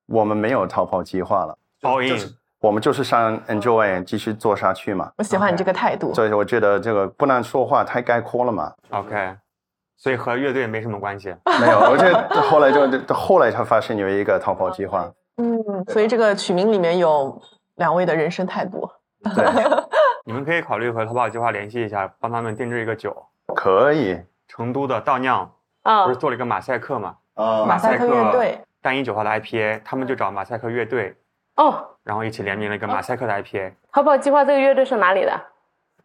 [0.07, 5.13] 我们没有逃跑计划了 All 就 in 是我们就是想 enjoy 继续做下去嘛。
[5.17, 6.13] 我喜欢你这个态度。
[6.13, 8.75] 所以我觉得这个不能说话太概括了嘛。
[8.91, 9.37] OK，
[9.99, 11.35] 所以和乐队没什么关系。
[11.61, 15.13] 没有，我觉得后来就后来才发现有一个逃跑计划。
[15.37, 17.39] 嗯，所以这个曲名里面有
[17.75, 18.91] 两位的人生态度。
[19.35, 19.45] 对，
[20.25, 23.15] 你们可以考虑和逃跑计划联系一下，帮他们定制一个酒。
[23.55, 24.19] 可以。
[24.51, 25.51] 成都的倒酿
[25.83, 27.17] 啊不是，做了一个马赛克嘛？
[27.35, 31.15] 啊马赛克乐队，单一酒花的 IPA，他们就找马赛克乐队，
[31.57, 33.73] 哦，然后一起联名了一个马赛克的 IPA。
[33.93, 35.39] 逃跑计划这个乐队是哪里的？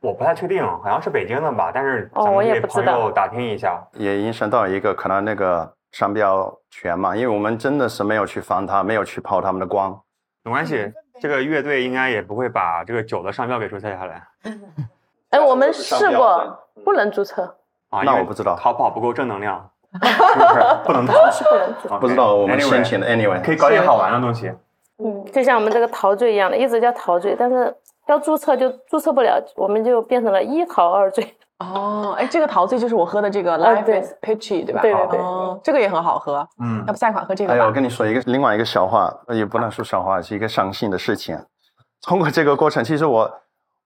[0.03, 3.81] 我不太确定，好像是北京的吧，但是哦我咱们给也不知道朋友打听一下。
[3.93, 9.97] 也影响到一个可能那个商标权嘛，因为我们真的是没有去防它，没有去抛他们的光。
[10.43, 14.21] 没关系，这个乐队应该也不会把这个酒的商标给注册下来
[15.31, 17.55] 哎，我们试过，不能注册，
[17.89, 18.01] 啊。
[18.03, 19.69] 那我不知道逃跑不够正能量，
[20.83, 21.31] 不能逃。
[21.31, 21.97] 是不能注册。
[21.97, 24.51] 不知道我们申请的 anyway，可以搞点好玩的东西。
[24.97, 27.73] 嗯，就像我们这个陶醉一样的，一直叫陶醉，但是
[28.07, 31.35] 要注册就注册不了，我们就变成了一陶二醉。
[31.59, 34.81] 哦，哎，这个陶醉就是我喝的这个呃 Life 对 is Peachy，对吧？
[34.81, 36.45] 对对对哦，这个也很好喝。
[36.61, 37.71] 嗯要不下一款喝这个哎呀，我？
[37.71, 41.37] 跟你说一个另外一个笑话，也不能说笑话，是一个伤心的事情。
[42.01, 43.31] 通过这个过程，其实我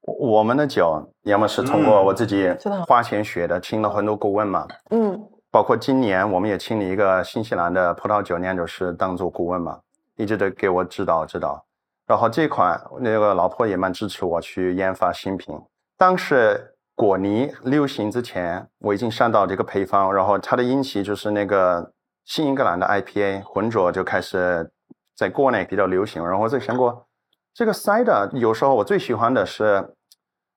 [0.01, 2.51] 我们的酒，要么是通过嗯我自己
[2.87, 4.65] 花钱学的，请了很多顾问嘛。
[4.89, 9.77] 嗯，包括今年我们也请了一个新西兰的葡萄酒酿酒师当做顾问嘛，
[10.15, 11.63] 一直得给我指导指导。
[12.07, 15.55] 然后这款那个老婆也蛮支持我去研发新品。
[15.97, 21.91] 当时果泥流行之前，我已经上到这个配方，然后它的引起就是那个
[22.25, 24.71] 新英格兰的 IPA 浑浊就开始
[25.15, 26.25] 在国内比较流行。
[26.25, 27.05] 然后我在想过，
[27.53, 29.93] 这个 cider 有时候我最喜欢的是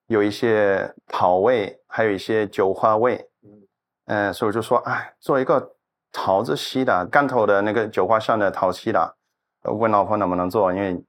[0.06, 3.28] 有一些桃味，还有一些酒花味。
[4.06, 5.76] 嗯，所以我就说，哎，做一个
[6.10, 9.16] 桃子西的干头的那个酒花上的桃西的，
[9.62, 11.00] 呃问老婆能不能做，因为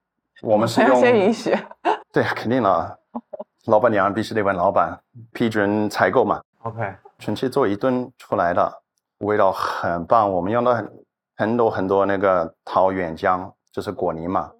[0.42, 1.56] 我们是先允许。
[2.12, 2.98] 对，肯定了，
[3.66, 4.98] 老板娘必须得问老板
[5.32, 6.40] 批准采购嘛。
[6.64, 8.80] OK，纯粹做一顿出来的，
[9.18, 10.30] 味道很棒。
[10.30, 10.92] 我们用了很
[11.36, 14.50] 很多很多那个桃源浆，就是果泥嘛，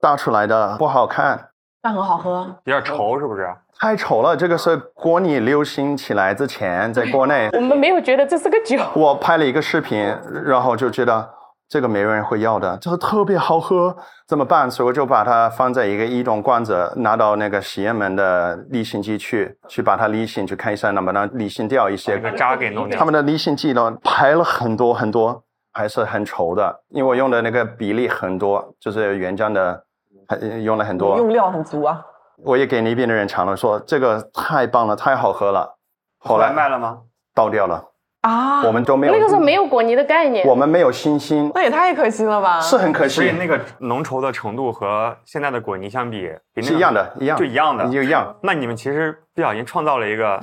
[0.00, 1.48] 打出来的不好看，
[1.80, 2.54] 但很好喝。
[2.64, 3.48] 有点稠是不是？
[3.78, 4.36] 太稠了。
[4.36, 10.04] 这个是果泥流行起来之前，在国内 我们没有觉得这是个酒，我拍了一个视频，
[10.44, 11.28] 然后就觉得
[11.72, 13.96] 这个没人会要的，这个特别好喝，
[14.28, 14.70] 怎么办？
[14.70, 29.82] 所以我就把它放在一个移动罐子，拿到那个实验门的离心机去，去把它离心，去看一下能不能离心掉一些把渣给弄掉他们的离心剂呢，排了很多很多，还是很稠的，因为我用的那个比例很多，就是原浆的，
[30.28, 31.16] 很用了很多。
[31.16, 32.02] 用料很足啊。
[32.44, 35.74] 我也给那边的人尝了，说这个太棒了，太好喝了。
[36.18, 36.98] 后来卖了吗？
[37.34, 37.82] 倒掉了，
[38.22, 39.12] 啊，我们都没有。
[39.12, 40.46] 那个时候没有果泥的概念。
[40.46, 42.60] 我们没有信心，那也太可惜了吧？
[42.60, 48.34] 是很可惜，所以那个浓稠的程度和现在的果泥相比，比那个是一样的，一样就一样的，就一样。
[48.42, 50.40] 那你们其实不小心创造了一个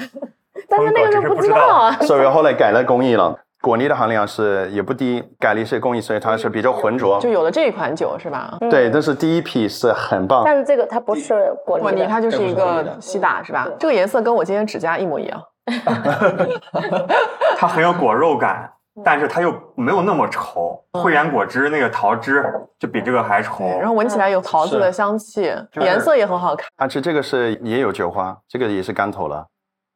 [0.70, 1.92] 但是那个时候不知道啊。
[2.04, 7.18] 所以后来改了工艺了，果泥的含量是也不低，改了一些工艺，所以它是比较浑浊。
[7.22, 8.58] 就有了这一款酒是吧？
[8.70, 10.44] 对，但是第一批是很棒。
[10.44, 13.66] 但是这个它不是果果泥它就是一个西打是吧？
[13.80, 15.42] 这个颜色跟我今天指甲一模一样。
[17.58, 18.72] 它很有果肉感，
[19.04, 20.80] 但是它又没有那么稠。
[20.94, 22.44] 汇源果汁那个桃汁
[22.80, 23.78] 就比这个还稠。
[23.80, 26.68] 然后闻起来有桃子的香气，颜色也很好看。
[26.78, 29.48] 而且这个是也有酒花，这个也是干头了。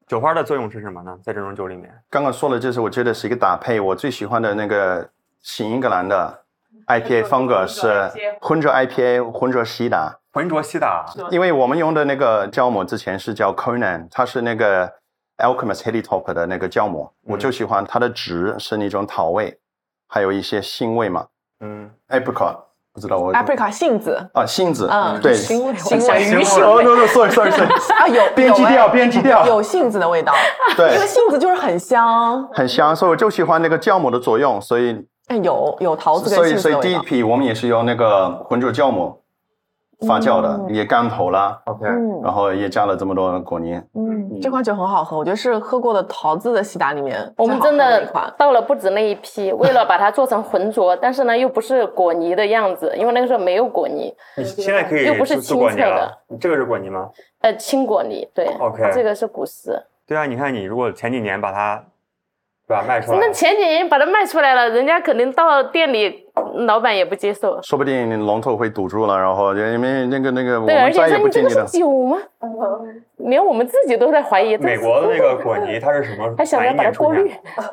[0.05, 1.17] 酒花的作用是什么呢？
[1.23, 3.79] 在这种酒里面，刚刚说了，就是我觉得是一个搭配。
[3.79, 5.09] 我最喜欢的那个
[5.41, 6.41] 新英格兰的
[6.87, 14.91] IPA 风格是浑浊 IPA 浑浊西打，浑浊西打，因为我们用的那个酵母之前是叫 Conan，它是那个
[15.37, 19.57] Alchemist Helitop 的那个酵母，我就喜欢它的汁是那种桃味，
[20.07, 21.25] 还有一些腥味嘛。
[21.61, 22.57] 嗯，，apricot
[22.93, 26.37] 不知道我 apricot 杏子，啊杏子，嗯，对，腥味，腥腥味。
[26.37, 28.73] 味哦，no no sorry sorry sorry，啊，有编辑有哎。
[28.73, 29.47] 调编辑掉。
[29.47, 30.33] 有杏子的味道，
[30.77, 30.93] 对。
[30.93, 37.01] 因为，杏子就是很香，很香，所以我就喜欢那个酵母的作用，所以哎，有有桃子跟所以所以杏子的味道。
[37.01, 39.22] 第一批我们也是用那个浑浊酵母
[40.07, 43.81] 发酵的，嗯也干头了，OK，嗯然后也加了这么多的果泥。
[43.93, 48.33] 嗯，这款酒很好喝，我觉得是喝过的桃子的西达里面我们真的喝一款。
[48.37, 56.23] 倒了不止那一批， 为了把它做成浑浊，但是呢又不是果泥的样子，因为那个时候没有果泥，你现在可以又不是做做果泥清澈的了。
[56.39, 57.09] 这个是果泥吗？
[57.41, 59.81] 呃，青果泥，对 OK 这个是古斯。
[60.07, 61.81] 对啊，你看你如果前几年把它，
[62.67, 66.22] 对吧，卖出来，那前几年把它卖出来了，人家肯定到店里，
[66.65, 67.61] 老板也不接受。
[67.61, 71.77] 说不定龙头会堵住了，然后因为那个那个我对，而且们再也说你这个是。
[71.77, 72.17] 酒吗？
[73.17, 74.57] 连我们自己都在怀疑。
[74.57, 76.33] 美国的那个果泥它是什么？
[76.37, 77.31] 还想着把它过滤。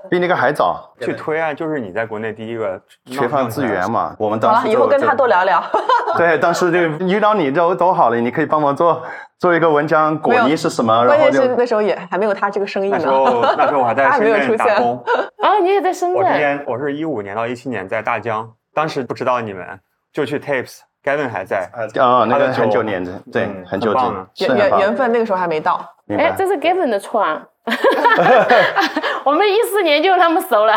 [0.08, 4.14] 比那个还早， 去推啊，就是你在国内第一个 缺乏资源嘛。
[4.18, 5.62] 我们当时就以后跟他多聊聊。
[6.16, 9.02] 对，当时就遇到你都都好了，你可以帮忙做
[9.38, 12.96] 做一个文章，果泥是什么，关然后就键是那时候也还没有他这个生意呢。
[12.98, 15.04] 那时候那时候我还在还没有深圳出现打工，
[15.38, 16.22] 啊，你也在深圳？
[16.22, 19.66] 我之前我是一五年到一七年在大疆，当时不知道你们，
[20.12, 25.84] 就去 Tapes，Gavin 还在，啊，那个很久年的，对嗯，很久前很棒啊，缘缘缘分那个时候还没到。
[26.08, 27.46] 哎，这是 Gavin 的错啊。
[29.22, 30.74] 我们一四年就那么熟了。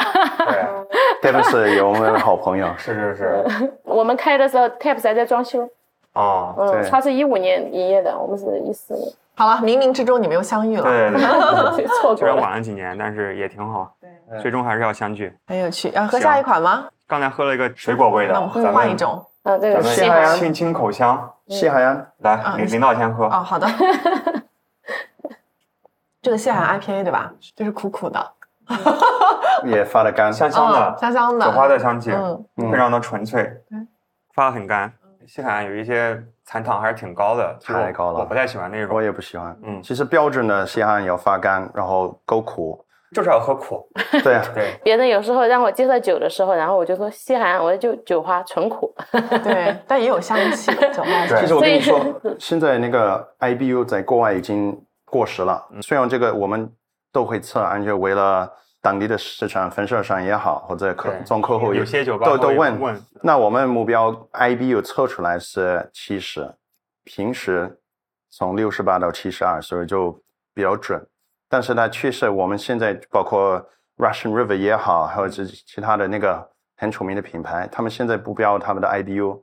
[1.21, 5.67] 对，Gavin 是有我们的好朋友， 是是是，我们开的时候，Tapes 还在装修。
[6.13, 11.21] 哦，嗯，他是一五年营业的，我们是一四年，好了，冥冥之中你们又相遇了，对对
[11.77, 12.17] 对， 错过了。
[12.17, 14.10] 虽然晚了几年，但是也挺好，对。
[14.41, 15.34] 最终还是要相聚。
[15.47, 15.89] 很有趣。
[15.95, 16.88] 要喝下一款吗？
[17.07, 19.25] 刚才喝了一个水果味的那我，们咱们换一种。
[19.43, 23.43] 啊，这个西海岸清清口香，西海岸来啊领领导先喝哦，。
[23.43, 23.67] 好的。
[26.21, 27.33] 这个西海岸 IPA 对吧？
[27.53, 28.31] 就是苦苦的，
[29.67, 33.77] 也发的干，香香嗯的，香香的，酒花的香气，嗯，嗯非常的纯粹对，
[34.33, 34.91] 发的很干。
[35.27, 39.57] 西海岸有一些残糖还是挺高的，太高了我不太喜欢那种我，也不喜欢。
[39.63, 42.82] 嗯，其实标准的西海岸要发干，然后够苦，
[43.13, 43.88] 就是要喝苦。
[44.23, 48.93] 对啊，对， 别人有时候让我介绍酒的时候，然后我就说西海岸，我就酒花纯苦。
[49.43, 51.99] 对，但也有香气，酒花对其实我跟你说，
[52.39, 55.65] 现在那个 IBU 在国外已经过时了。
[55.71, 56.69] 嗯虽然这个我们
[57.12, 66.54] 都会测，而且为了当地的市场分销商也好，或者客对总客户有些酒吧都都问问，那我们目标 IBU 测出来是七十，
[67.04, 67.80] 平时
[68.30, 70.12] 从六十八到七十二，所以就
[70.54, 70.99] 比较准。
[71.53, 73.63] 但是呢，确实我们现在包括
[73.97, 79.39] Russian River 也好，还有这其他的那个很出名的品牌，他们现在不标他们的 IBU，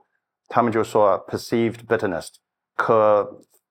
[0.49, 2.27] 他们就说 perceived bitterness，
[2.75, 3.25] 可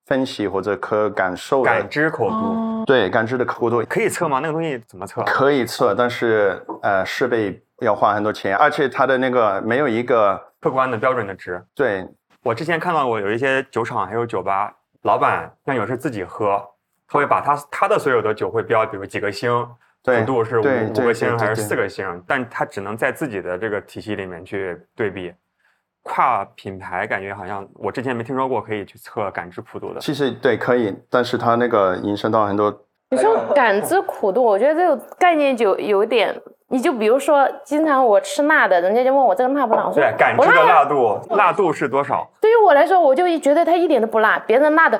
[0.06, 4.40] 分析或者可感受的感知口度哦，对感知的刻度可以测吗？
[4.40, 5.22] 那个东西怎么测？
[5.24, 11.62] 可以测，但是呃设备要花很多钱，而且它的那个没有一个客观的标准的值。
[11.76, 12.08] 对
[12.42, 16.66] 我之前看到过有一些酒厂还有酒吧，老板酿酒师自己喝，
[17.10, 19.68] 他会把他他的所有的酒会标，比如几个星，
[20.04, 25.34] 对苦度是五五个星还是四个星，但他只能在自己的这个体系里面去对比。
[26.02, 30.00] 跨品牌感觉好像我之前没听说过可以去测感知苦度的。
[30.00, 32.74] 其实对可以，但是它那个引申到很多
[33.12, 36.34] 你说感知苦度，我觉得这个概念就有点，
[36.70, 40.64] 你就比如说，经常我吃辣的，人家就问我这个辣不辣，我说对，感知的。
[40.64, 42.28] 辣度，辣度是多少？
[42.40, 44.98] 对于我来说，我就觉得它一点都不辣，别人辣的，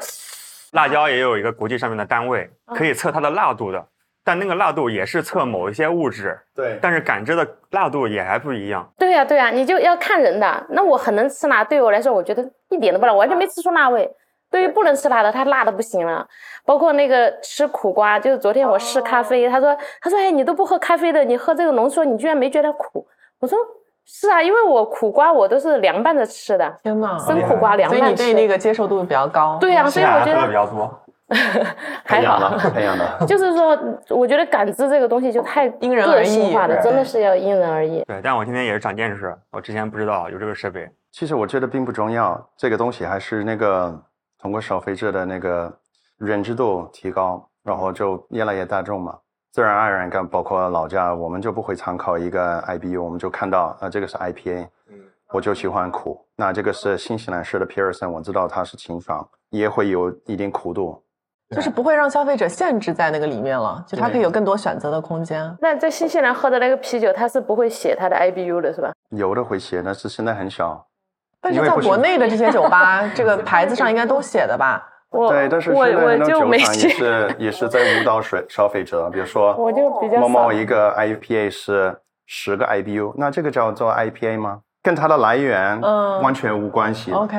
[0.72, 3.84] 辣椒也有一个国际上面的单位，可以测它的辣度的，
[4.24, 8.88] 但那个辣度也是测某一些物质，对但是感知的辣度也还不一样。
[8.98, 10.66] 对呀、对呀、你就要看人的。
[10.70, 14.10] 那我很能吃辣，对于我来说，我觉得一点都不辣，完全没吃出辣味。
[14.52, 16.28] 对于不能吃辣的，他辣的不行了。
[16.66, 23.08] 包括那个吃苦瓜，就是昨天我试咖啡，他说他说哎你都不喝咖啡的，你喝这个浓缩，你居然没觉得苦？
[23.40, 23.58] 我说
[24.12, 28.06] 是啊，因为我苦瓜我都是凉拌着吃的，天呐，生苦瓜凉拌吃。
[28.18, 29.58] 所以你对那个接受度比较高。
[29.62, 31.00] 对呀、所以我觉喝的比得较多，
[32.04, 32.50] 还培养好。
[32.50, 33.06] 的培养的。
[33.28, 33.78] 就是说，
[34.10, 38.04] 我觉得感知这个东西就太因人而异性化的，真的是要因人而异。
[38.08, 40.90] 对，但我今天也是长见识，我之前不知道有这个设备。
[41.12, 43.96] 其实我觉得并不重要，这个东西还是那个
[44.42, 45.72] 通过消费者的那个
[46.18, 49.16] 认知度提高，然后就越来越大众嘛。
[49.52, 55.00] 自然而然，跟包括老家，我们就不会参考一个 IBU，我们就看到啊、这个是 IPA，嗯
[55.34, 56.24] 我就喜欢苦。
[56.36, 61.04] 那这个是新西兰式的皮尔森，我知道它是清爽，也会有一定苦度。
[61.50, 65.58] 就是不会让消费者限制在那个里面了，就它可以有更多选择的空间。
[65.60, 68.92] 那在新西兰喝的那个啤酒，它是不会写它的 IBU 的，是吧？
[69.10, 70.86] 有的会写，但是现在很少。
[71.42, 74.88] 但是在国内的这些酒吧， 这个牌子上应该都写的吧？
[75.12, 84.60] 我对，但是我我现在很多就没酒厂也，是也是在误导水消费者，比如说我就比较某某一个 IPA 是十个 IBU，那这个叫做 IPA 吗？
[84.82, 87.12] 跟它的来源嗯完全无关系。
[87.12, 87.38] OK，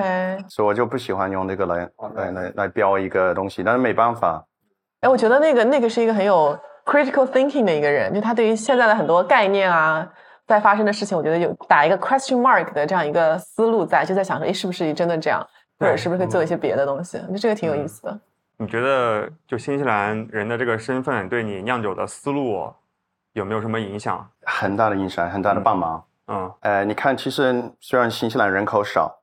[0.48, 4.44] 所以我就不喜欢用这个来来来来标一个东西，但是没办法，
[5.00, 10.06] 哎，我觉得那个那个是一个很有 critical thinking 的一个人，就他对于现在的很多概念啊，
[10.46, 15.46] 在发生的事情，我觉得有打一个 question mark 的这样一个思路在，就在想说，哎，是不是真的这样，
[15.80, 17.16] 或者是不是可以做一些别的东西？
[17.16, 18.20] 我觉得这个挺有意思的。
[18.58, 22.70] 你觉得就新西兰人的这个身份对你酿酒的思路
[23.32, 24.28] 有没有什么影响？
[24.42, 26.04] 很大的影响，很大的帮忙。
[26.26, 29.18] 嗯，呃，你看，其实虽然新西兰人口少，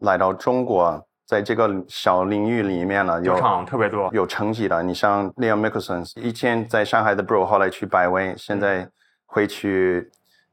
[0.00, 4.10] 来到中国，在这个小领域里面呢，有酒厂特别多。
[4.12, 4.82] 有成绩的。
[4.82, 8.88] 你像 Leon Mickelson，以前在上海的 Brew，后来去百威，现在
[9.24, 10.10] 会去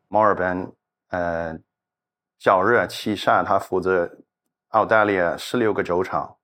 [0.07, 0.71] 墨尔本，
[1.09, 1.57] 呃，
[2.37, 4.09] 角热七煞，他负责
[4.69, 6.35] 澳大利亚十六个酒厂，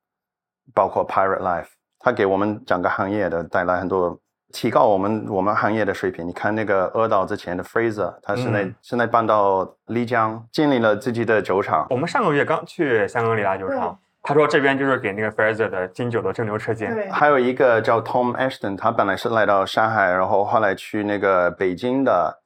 [0.74, 1.68] 包括 Pirate Life，
[2.00, 4.20] 它给我们整个行业的带来很多。
[4.54, 6.26] 提高我们我们行业的水平。
[6.26, 11.86] 你看那个阿岛之前的 Fraser，他现在、嗯现在搬到丽江，建立了自己的酒厂。
[11.90, 17.12] 我们上个月刚去香格里拉酒厂，他说这边就是给那个 Fraser 的金酒的蒸馏车间。
[17.12, 22.40] 还有一个叫 Tom Ashton，他本来是来到上海，然后后来去那个北京的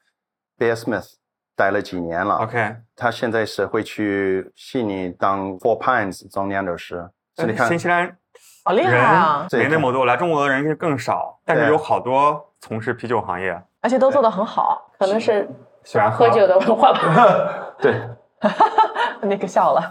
[0.58, 1.14] Bear Smith
[1.60, 2.36] 待了几年了。
[2.36, 7.06] OK，他现在是会去悉尼当 Four Pines 总酿酒师。
[7.36, 8.16] 所以你看新，西兰
[8.64, 9.46] 好厉害啊！
[9.50, 14.90] 对没那么多，来中国的人是更少，但是有好多从事啤酒行业，而且都做得很好。
[14.98, 15.50] 可能是
[15.84, 17.00] 喜欢喝酒的文化吧。
[17.82, 18.02] 对
[19.22, 19.82] 那个笑了，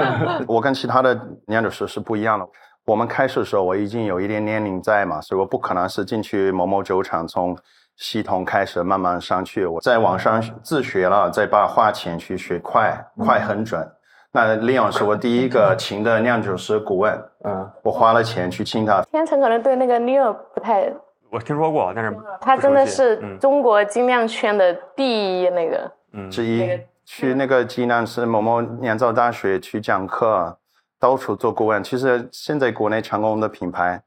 [0.48, 1.14] 我跟其他的
[1.46, 2.48] 酿酒师是不一样的。
[2.86, 7.54] 我们开始的时候，我已经有一点年龄在嘛，所以我不可能是进去某某酒厂从
[7.98, 9.66] 系统开始慢慢上去。
[9.66, 13.86] 我在网上自学了，再把花钱去学快，快很准。
[14.30, 17.12] 那 Leon 是我第一个请的酿酒师顾问，
[17.44, 19.02] 嗯，我花了钱去请他。
[19.10, 20.92] 天成可能对那个 Leo 不太，
[21.30, 25.90] 我听说过，但是他真的是嗯中国精酿圈的第一那个。
[26.12, 30.56] 嗯之一那个，去那个济南市某某酿造大学去讲课，
[31.00, 31.82] 到处做顾问。
[31.82, 34.00] 其实现在国内成功的品牌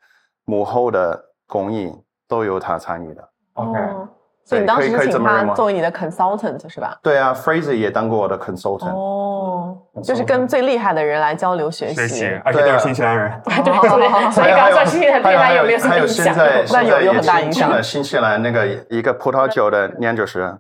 [0.46, 1.92] 幕后的工艺
[2.28, 3.31] 都有他参与的。
[3.54, 4.10] OK，哦
[4.44, 6.98] 所以你当时是请他作为你的 consultant 是吧？
[7.04, 8.92] 对啊，Fraser 也当过我的 consultant。
[8.92, 13.32] 哦，就是跟最厉害的人来交流学学习习。，而且都是新西兰人。
[13.46, 16.26] 对对，所以刚刚说新西兰对他有没有什么影响？
[16.26, 20.58] 现在那有有现在也很大影响请了新西兰那个一个葡萄酒的酿酒师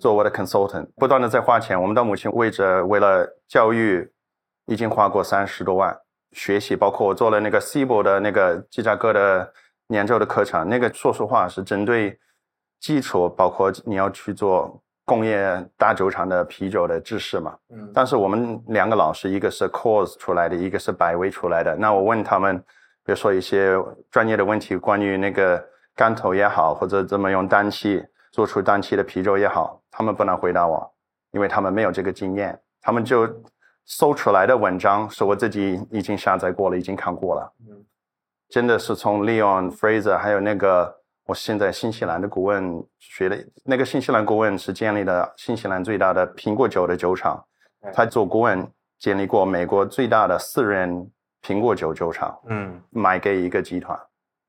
[0.00, 1.80] 做我的 consultant，不断的在花钱。
[1.80, 4.10] 我们的母亲为着，为了教育
[4.66, 5.94] 已经花过三十多万
[6.32, 9.52] 学习，包括我做了那个 CIBO 的那个芝加哥的
[9.88, 12.18] 酿酒的课程，那个说实话是针对
[12.80, 17.56] 基础，包括你要去做工业大酒厂的啤酒的知识嘛。
[17.70, 21.74] 嗯但是我们两个老师，一个是 Coors 出来的，一个是百威出来的。
[21.76, 22.58] 那我问他们，
[23.04, 23.74] 比如说一些
[24.10, 25.64] 专业的问题，关于那个
[25.94, 30.88] 干头也好，或者怎么用氮气，做出氮气的啤酒也好，他们不能回答我，
[31.32, 33.28] 因为他们没有这个经验，他们就
[33.86, 37.52] 搜出来的文章是我自己已经下载过了，已经看过了。
[37.68, 37.84] 嗯
[38.50, 40.97] 真的是从 Leon Fraser 还有那个
[41.28, 47.38] 我现在新西兰的顾问学的，那个新西兰顾问是建立了新西兰最大的苹果酒的酒厂，
[47.92, 48.66] 他做顾问
[48.98, 51.06] 建立过美国最大的私人
[51.42, 53.94] 苹果酒酒厂，嗯，卖给一个集团，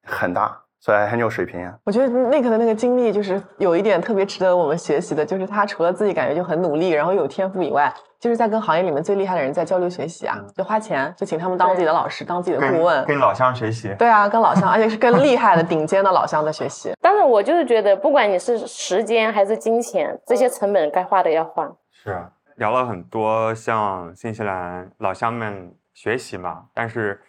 [0.03, 1.73] 很大，所以很有水平啊。
[1.83, 13.03] 我觉得 Nick 的那个经历就是有一点特别值得我们学习的，就是他除了自己感觉就很努力，然后有天赋以外，就是在跟行业里面最厉害的人在交流学习啊，就花钱就请他们当自己的老师，当自己的顾问。
[13.05, 13.93] 跟老乡学习。
[13.99, 16.93] 对啊，跟老乡，而且是跟厉害的顶尖的老乡在学习。
[17.01, 21.69] 但是我就是觉得，不管你是时间还是金钱，这些成本该花的要花。
[21.91, 27.21] 是啊聊了很多向新西兰老乡们学习嘛，但是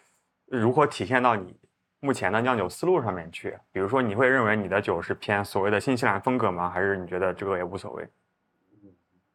[0.46, 1.56] 如何体现到你
[2.00, 3.56] 目前的酿酒思路上面去？
[3.72, 6.68] 比如说，你会认为你的酒是偏所谓的新西兰风格吗？
[6.68, 8.08] 还是你觉得这个也无所谓？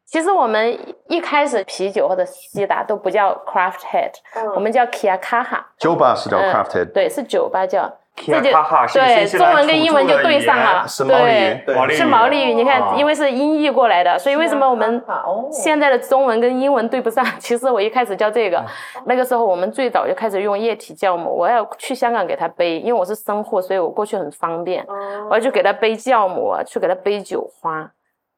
[0.04, 4.12] 其实我们一开始啤酒或者西打都不叫 craft head，、
[4.54, 7.92] 我们叫 Kia Kaha，酒吧是叫嗯 crafted，、对，是酒吧叫。
[8.16, 8.50] 这就
[8.94, 12.54] 对，中文跟英文就对上了，是毛利语对，对毛利是毛利语。
[12.54, 17.24] 你啊看，因为是音译过来的，所以为什么我们哦现在的中文跟英文对不上？
[17.38, 18.64] 其实我一开始叫这个，
[19.04, 24.84] 那个时候我们最早就开始用液体酵母，我要去香港给他背，因为我是生货，所以我过去很方便，
[25.28, 27.90] 我要去给他背酵母，去给他背酒花。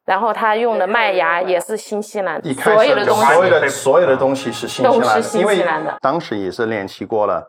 [0.05, 7.47] 然后他用的麦芽也是新西兰所有的东西，所有的所有的东西是新西兰的，都是新因为西兰的当时也是练习过了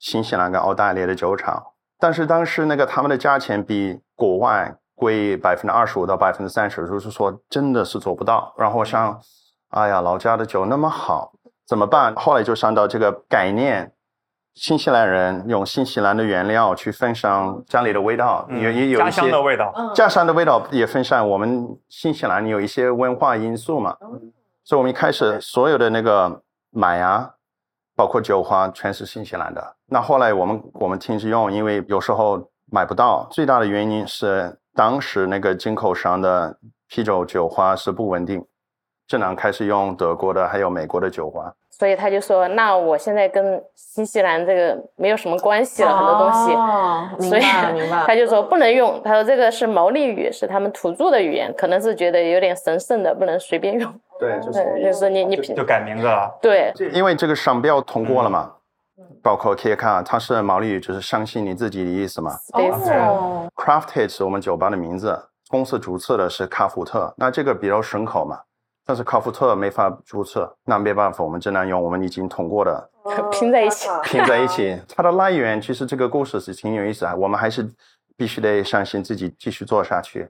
[0.00, 1.62] 新西兰跟澳大利亚的酒厂，
[2.00, 8.52] 但是当时那个他们的价钱比国外贵百分之二十五到百分之三十，就是说真的是做不到。
[8.58, 9.20] 然后我想，
[9.68, 11.30] 哎呀，老家的酒那么好，
[11.66, 12.12] 怎么办？
[12.16, 13.92] 后来就想到这个概念。
[14.52, 19.72] 新西兰人用新西兰的原料去分享家里的味道，嗯也也有家一些乡的味道。
[19.76, 21.26] 嗯家乡的味道也分享。
[21.26, 23.96] 我们新西兰有一些文化因素嘛，
[24.64, 27.32] 所以我们一开始所有的那个麦芽，
[28.00, 29.62] 包括酒花，全是新西兰的。
[29.84, 32.42] 那后来我们我们停止用，因为有时候
[32.72, 33.28] 买不到。
[33.30, 36.56] 最大的原因是当时那个进口商的
[36.88, 38.42] 啤酒酒花是不稳定，
[39.06, 41.52] 只能开始用德国的还有美国的酒花。
[41.68, 46.54] 所以他就说，那我现在跟新西兰这个没有什么关系了，很多东西。
[46.54, 47.42] 哦，所以。
[48.06, 53.92] 他就说不能用，他说这个是毛利语，是他们土著的语言，可能是觉得有点神圣的，不能随便用。
[54.20, 56.38] 对，对，就是你你就改名字了。
[56.40, 58.52] 对因为这个商标通过了嘛，
[58.98, 62.38] 嗯包括 K 卡，它是毛利语，就是相信你自己的意思嘛。
[62.52, 62.68] 对
[62.98, 65.18] 哦，Crafted 是我们酒吧的名字，
[65.48, 68.40] 公司注册的是卡福特，那这个比较顺口嘛。
[68.86, 72.90] 但是卡福特没法注册，那没办法，我们只能用我们已经通过的
[73.30, 73.88] 拼在一起。
[74.02, 74.76] 拼在一起。
[74.88, 77.68] 它的来源其实这个故事是挺有意思啊，我们还是
[78.16, 80.28] 必须得相信自己继续做下去。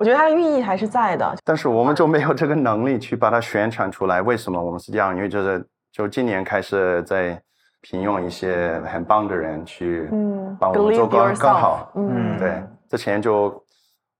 [0.00, 1.36] 我觉得它的寓意还是在的。
[1.44, 4.22] 但是我们就没有这个能力去把它宣传出来。
[4.22, 5.14] 为什么我们是这样？
[5.14, 7.38] 因为就是就今年开始在
[7.82, 11.92] 聘用一些很棒的人去嗯帮我们做更更好。
[11.96, 13.62] 嗯，对，之前就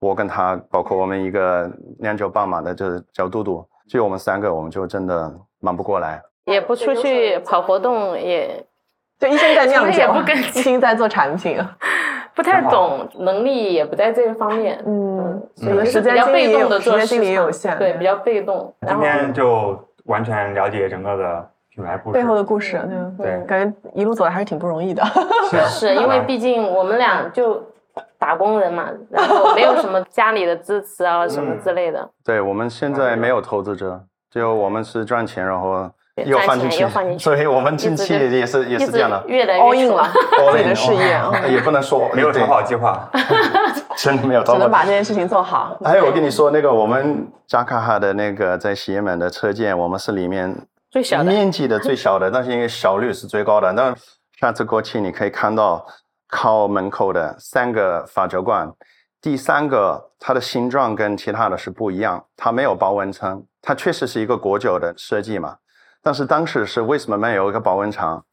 [0.00, 6.20] 我跟他，包括我们一个酿酒帮忙的，就是叫嘟嘟，就我们三个，我们就真的忙不过来。
[6.44, 8.62] 也不出去跑活动，也
[9.18, 11.58] 就一心在酿酒也酒不跟，一心在做产品。
[12.34, 14.82] 不太懂，能力也不在这个方面。
[14.86, 18.74] 嗯，所以是时间比较被动的做时间精力也有限，对，比较被动。
[18.80, 22.14] 然后今天就完全了解整个的品牌故事。
[22.14, 22.80] 背后的故事，
[23.18, 25.02] 对，对感觉一路走来还是挺不容易的。
[25.68, 27.62] 是因为毕竟我们俩就
[28.18, 34.00] 打工人嘛，然后没有什么 家里的支持啊什么之类的，对我们现在没有投资者，
[34.30, 35.90] 只有我们是赚钱，然后
[36.26, 39.22] 又放进去钱又放进，去所以我们近期也是也是这样的。
[39.26, 40.10] 越来 all 越 in 了。
[40.38, 41.20] all 自己 in，的事业
[41.52, 43.08] 也不能说 没有逃对跑计划。
[43.96, 45.76] 真的没有逃跑只能把这件事情做好。
[45.84, 50.56] 还有，我跟你说，那个我们扎卡哈的那个在西门的车间，我们是里面
[50.90, 53.72] 最小的面积的最小的，但是因为效率是最高的。
[53.72, 53.94] 那
[54.38, 55.84] 下次过去你可以看到
[56.28, 58.72] 靠门口的三个发酒罐，
[59.20, 65.56] 第三个它的形状跟其他的是不一样，它没有保温层，它确实是一个国酒的设计嘛。
[66.02, 68.24] 但是当时是为什么没有一个保温厂？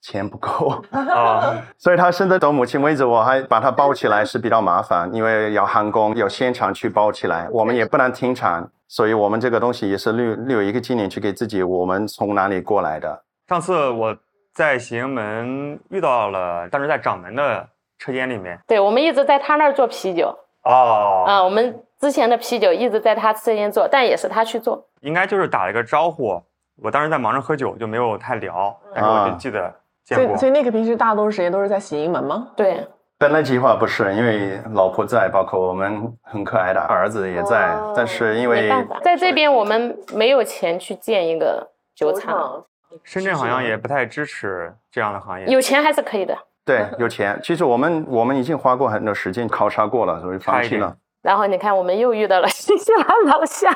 [0.00, 0.80] 钱不够。
[0.94, 13.24] 啊，所以他现在到目前为止，我还把它包起来是比较麻烦，因为要焊工，要现场去包起来，我们也不能停产，所以我们这个东西也是留留一个纪念去给自己，我们从哪里过来的。
[13.48, 14.16] 上次我
[14.54, 17.68] 在行门遇到了，当时在掌门的
[17.98, 18.56] 车间里面。
[18.68, 20.28] 对，我们一直在他那儿做啤酒
[20.62, 24.86] 哦，啊、我们之前的啤酒一直在他车间做，但也是他去做。
[25.00, 26.40] 应该就是打了个招呼。
[26.82, 29.74] 我当时在忙着喝酒，就没有太聊，但是我就记得
[30.04, 30.38] 见过所以，。
[30.38, 32.48] 所以 Nick 平时大多数时间都是在喜盈门吗？
[32.54, 32.86] 对，
[33.18, 42.64] 本来计划不是，因为老婆在，包括我们很可爱的儿子也在，哦但是因为没办法，在这边我们没有钱去建一个酒厂，
[43.02, 45.46] 深圳好像也不太支持这样的行业。
[45.46, 46.36] 有钱还是可以的。
[46.64, 50.94] 对有钱，其实我们我们已经花过很多时间考察过了，所以放弃了。
[51.20, 53.74] 然后你看，我们又遇到了 新西兰老乡，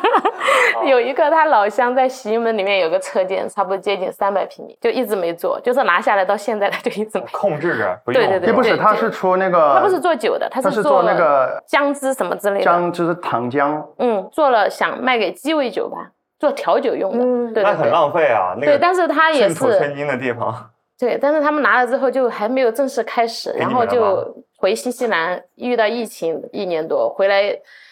[0.84, 7.26] 有一个他老乡在西门里面有个车间，差不多接近三百平米，就一直没做，就是拿下来到现在他就一直没。
[7.32, 8.22] 控制着不用。
[8.22, 12.64] 对对对也不是，对他是出那个，他不是做酒的，他他是做那个姜汁什么之类的。
[12.64, 17.24] 姜，就是糖浆，嗯，做了想卖给鸡尾酒吧，做调酒用的。
[17.24, 17.90] 嗯那很对对对。
[17.90, 18.54] 浪费啊。
[18.56, 20.70] 那对，个但是他也寸土寸是金的地方。
[21.02, 27.42] 对，但是他们拿了之后就还没有正式开始，然后就回新西兰，遇到疫情一年多，回来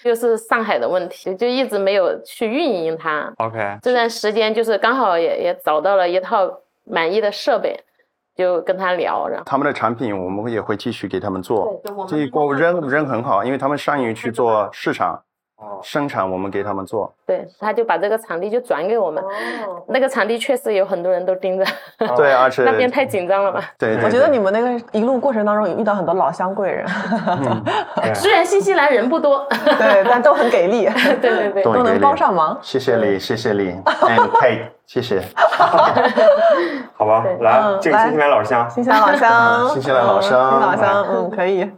[0.05, 3.35] 又是上海的问题，就一直没有去运营它。
[3.39, 6.49] OK，这段时间就是刚好也也找到了一套
[6.85, 7.77] 满意的设备，
[8.37, 11.83] 就跟他聊，然后他们的产品我们也会继续给他们做。
[11.83, 15.21] 对，这个扔扔很好，因为他们善于去做市场哦，
[15.83, 17.13] 生产，我们给他们做。
[17.27, 19.23] 对，他就把这个场地就转给我们。
[19.87, 21.65] 那个场地确实有很多人都盯着，
[22.17, 23.63] 对，而且 那边太紧张了吧。
[23.79, 26.87] 对，对我觉得你们那个一路过程当中有遇到很多老乡贵人，
[27.97, 30.89] 对虽然新西兰人不多，对，但都很给力，
[31.21, 31.63] 对对对。
[31.63, 32.59] 都，能帮上忙。
[32.63, 35.23] 谢谢你，谢谢你，and Kate，谢谢。
[36.97, 41.71] 好吧，来这个新西兰老乡，新西兰老乡，新西兰老乡，嗯，可以。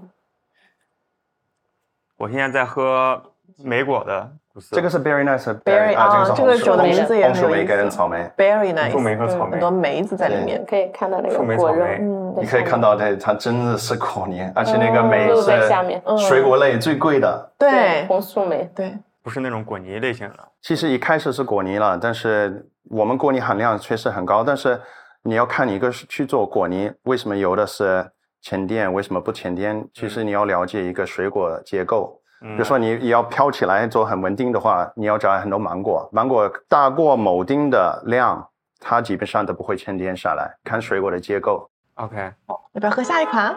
[2.19, 3.21] 我现在在喝
[3.65, 8.31] 莓果的不是，这个是 Berry Nice Berry，啊，啊这个这个酒的名字也红薯梅很有意思跟草莓。
[8.37, 10.65] Berry nice，树莓和草莓很多梅子在里面。
[10.67, 17.53] 可以看到那个树莓果肉，草莓嗯，你可以看到它，它真的是果泥，而且那个梅都是在下面嗯水果类最贵的。
[17.59, 20.37] 对红树莓，对，不是那种果泥类型的。
[20.61, 24.79] 其实一开始是果泥了，但是我们果泥含量确实很高，但是
[25.23, 28.07] 你要看你一个是去做果泥，为什么有的是
[28.43, 29.83] 沉淀，为什么不沉淀？
[29.95, 32.19] 其实你要了解一个水果结构。
[32.43, 38.49] 比比如说你要飘起来做很稳定的话，你要找很多芒果，芒果大过某丁的量，
[38.81, 40.53] 它基本上都不会沉淀下来。
[40.65, 42.17] 看水果的结构，OK，
[42.49, 43.55] 要不要喝下一款？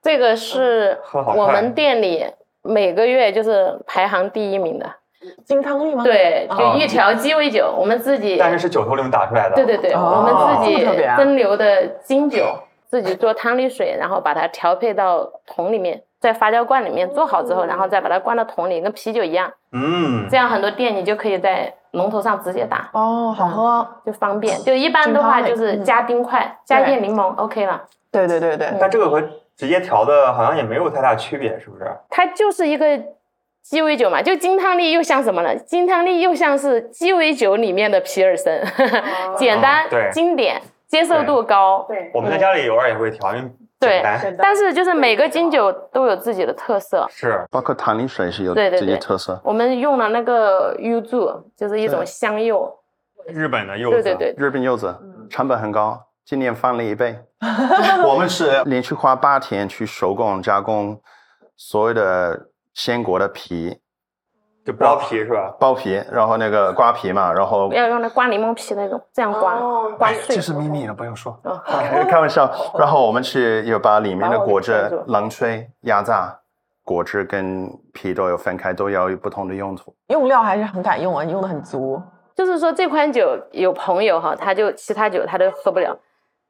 [0.00, 2.26] 这个是我们店里
[2.62, 4.90] 每个月就是排行第一名的，
[5.44, 6.02] 金汤力吗？
[6.02, 9.54] 对，哦就一条鸡尾酒，我们自己，但是是酒头里面打出来的。
[9.54, 10.84] 对对对，哦我们自己
[11.16, 12.44] 蒸馏的金酒，
[12.88, 19.52] 自己做汤力水，然后把它调配到桶里面，在发酵罐里面做好之后，然后再把它灌到桶里，跟啤酒一样。
[19.72, 23.88] 嗯这，样很多店你就可以在龙头上直接打，哦，好喝。
[24.06, 24.56] 就方便。
[24.62, 27.82] 就一般的话就是嗯加冰块，加一点柠檬，OK 了。
[28.12, 29.20] 对对对对，但这个和
[29.56, 31.90] 直接调的好像也没有太大区别，是不是？
[32.08, 32.86] 它就是一个
[33.62, 35.56] 鸡尾酒嘛，就金汤力又像什么呢？
[35.56, 38.62] 金汤力又像是鸡尾酒里面的皮尔森，
[39.36, 41.84] 简单、经典、接受度高。
[41.88, 43.50] 对我们在家里偶尔也会调，因为
[43.86, 44.36] 对。
[44.38, 47.06] 但是就是每个金酒都有自己的特色。
[47.10, 49.40] 是包括汤力水是有自己对对对特色。
[49.44, 52.72] 我们用了那个柚柱，就是一种香柚。
[53.26, 54.02] 日本的柚子。
[54.02, 54.94] 对对对，日本柚子
[55.28, 57.18] 成本很高，今年翻了一倍。
[58.06, 61.00] 我们是连续花八天去手工加工
[61.56, 63.78] 所有的鲜果的皮、
[64.64, 65.54] 就剥皮是吧？
[65.58, 70.42] 剥皮，然后那个刮皮嘛，然后要用来刮柠檬皮那种，这样刮，哦刮碎这。
[70.42, 71.38] 是秘密了，不用说。
[71.44, 71.60] 哦
[72.08, 72.50] 开玩笑。
[72.78, 74.72] 然后我们去又把里面的果汁
[75.06, 76.38] 冷吹、压榨，
[76.84, 79.94] 果汁跟皮都有分开，都要有不同的用途。
[80.08, 82.00] 用料还是很敢用啊，你用的很足。
[82.34, 85.96] 就是说这款酒有朋友哈，他就其他酒他都喝不了，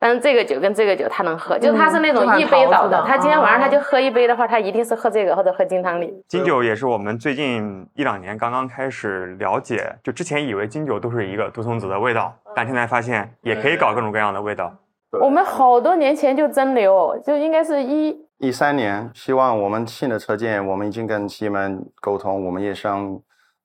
[0.02, 6.12] 但是这个酒跟这个酒他能喝，就他是那种一杯倒的的，他今天晚上他哦就喝一杯的话，他一定是喝这个或者喝金汤力。
[6.26, 14.74] 金酒也是我们最近一两年刚刚开始了解，就之前以为金酒都是一个杜松子的味道，但现在发现也可以搞各种各样的味道。
[15.20, 23.16] 我们好多年前就蒸馏，就应该是一一三年，希望我们新的车间，我们已经跟西门沟通，我们也想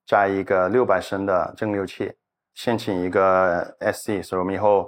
[0.05, 2.11] 加一个六百升的蒸馏器，
[2.53, 4.88] 申请一个 SC，所以我们以后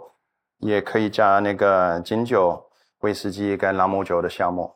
[0.59, 4.75] 也可以加那个金酒、威士忌跟朗姆酒的项目，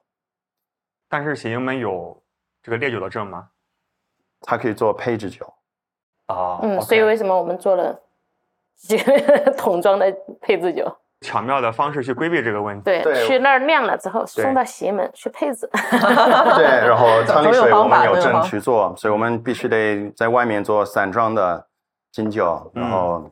[1.08, 2.22] 但是喜英们有
[2.62, 3.50] 这个烈酒的证吗？
[4.42, 5.46] 它可以做配置酒。
[6.28, 8.02] 啊嗯，所以为什么我们做了
[8.76, 10.12] 几个桶装的
[10.42, 10.90] 配置酒？
[11.22, 12.84] 巧妙的方式去规避这个问题。
[12.84, 15.70] 对，对去那儿晾了之后送到洗衣门去配置。
[15.72, 21.68] 对，然后汤力总有水我们有证去做，所以我们必须得在外面做散装的
[22.12, 23.30] 金酒，然后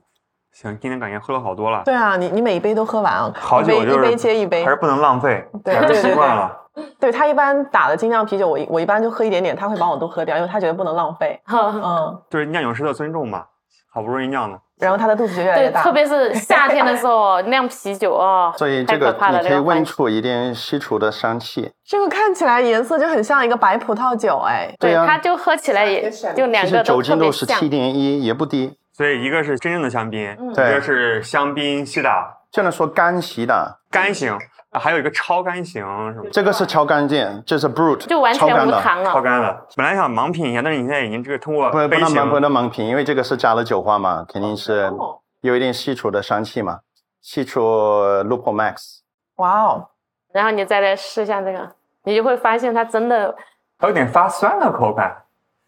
[0.52, 4.70] 行，今天感觉喝了好多了，对啊，你你每一杯都喝完啊，好酒就是一杯一杯接一杯还。
[4.70, 6.58] 是不能浪费，对还是习对对对惯了。
[7.00, 11.40] 对他一般打的精酿啤酒，我我一般就喝一点点，他会帮我都喝掉，因为他觉得不能浪费。
[11.48, 13.46] 嗯，就是酿酒师的尊重嘛。
[13.94, 14.58] 好不容易酿的。
[14.80, 15.84] 然后他的肚子就越来越对，大。
[15.84, 21.70] 特别是夏天的时候 酿啤酒哦，所以这个太可怕了，你可以闻这个环境出一点西厨的香气。
[21.86, 27.68] 这个看起来颜色就很像一个白葡萄酒，哎，对呀它就喝起来也就两其实个都酒精度是七。
[27.68, 28.78] 点一，也不低。
[29.02, 34.32] 所以一个是真正的香槟，嗯一个是香槟西打就能说干洗的，干型，
[34.70, 35.82] 啊还有一个超干型
[36.14, 36.26] 是吗？
[36.32, 38.78] 这个是超干净，这是 brut，就完全超干的。
[38.78, 39.12] 无糖了。
[39.12, 39.68] 超干的。
[39.76, 46.82] 本来想盲品一下，但是你现在已经这个通过杯不不能盲不，能盲品，因为这个是加了酒花嘛，肯定是哦有一点稀除的香气嘛，
[47.22, 49.00] 稀除 Lupo Max。
[49.38, 49.90] 哇哦，
[50.32, 51.72] 然后你再来试一下这个，
[52.04, 53.36] 你就会发现它真的
[53.80, 55.24] 它有点发酸的口感。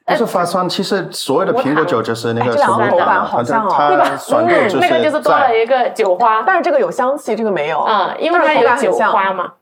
[0.05, 5.57] 不是发酸，其实所有的苹果酒就是那个哎这两个口感好像哦它对吧酸度嗯，就那个就是多了。
[5.57, 7.79] 一个酒花，但是这个有香气，这个没有。
[7.83, 9.53] 嗯，因为它有酒花嘛。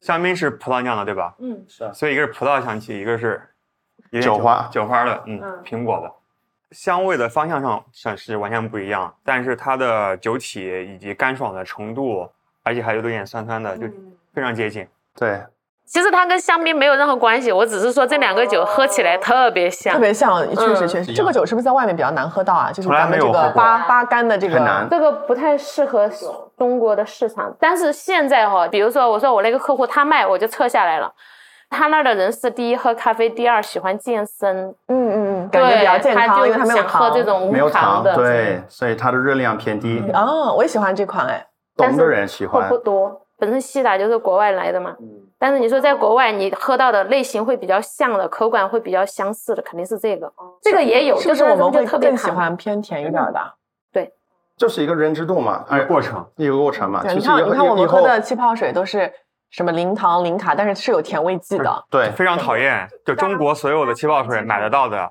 [0.00, 1.34] 香槟是葡萄酿的，对吧？
[1.38, 3.42] 嗯，是所以一个是葡萄香气，一个是
[4.10, 6.10] 有点酒花酒花的，嗯嗯，苹果的。
[6.70, 12.30] 香味的方向上算是完全不一样，但是它的酒体以及干爽的程度，
[12.62, 13.86] 而且还有点酸酸的，就
[14.32, 14.86] 非常接近。
[15.14, 15.42] 对，
[15.88, 20.00] 其实它跟香槟没有任何关系，我只是说这两个酒喝起来特别像特。
[20.00, 22.68] 别像，确实嗯确实，这个酒是不是在外面比较难喝到啊？
[22.70, 26.08] 就是从来咱们这个没有喝过八八干的这个难这个不太适合
[26.58, 31.10] 中国的市场，但是现在哈，比如说我说我那个客户他卖，我就撤下来了。
[31.70, 37.10] 他那儿的人是第一喝咖啡，第二喜欢健身，嗯嗯嗯，感觉比较健康，他就因为他没有想喝。
[37.10, 41.46] 这种没有糖，无糖的，对，所以它的热量偏低，哦，我也喜欢这款哎。
[41.76, 42.82] 懂的人喜欢喝不。
[42.82, 43.20] 多。
[43.38, 44.96] 本身西打就是国外来的嘛，
[45.38, 50.32] 但是你说在国外你喝到的类型会比较像的，口感会比较相似的，肯定是这个。
[50.60, 53.40] 这个也有，就是我们会特别更喜欢偏甜一点的？
[53.92, 54.12] 对
[54.56, 57.00] 就是一个认知度嘛，哎，过程一个过程嘛。
[57.02, 59.12] 你看你看我们喝的气泡水都是
[59.50, 61.84] 什么零糖零卡，但是是有甜味剂的。
[61.88, 65.08] 对非常讨厌，就中国所有的气泡水买得到的，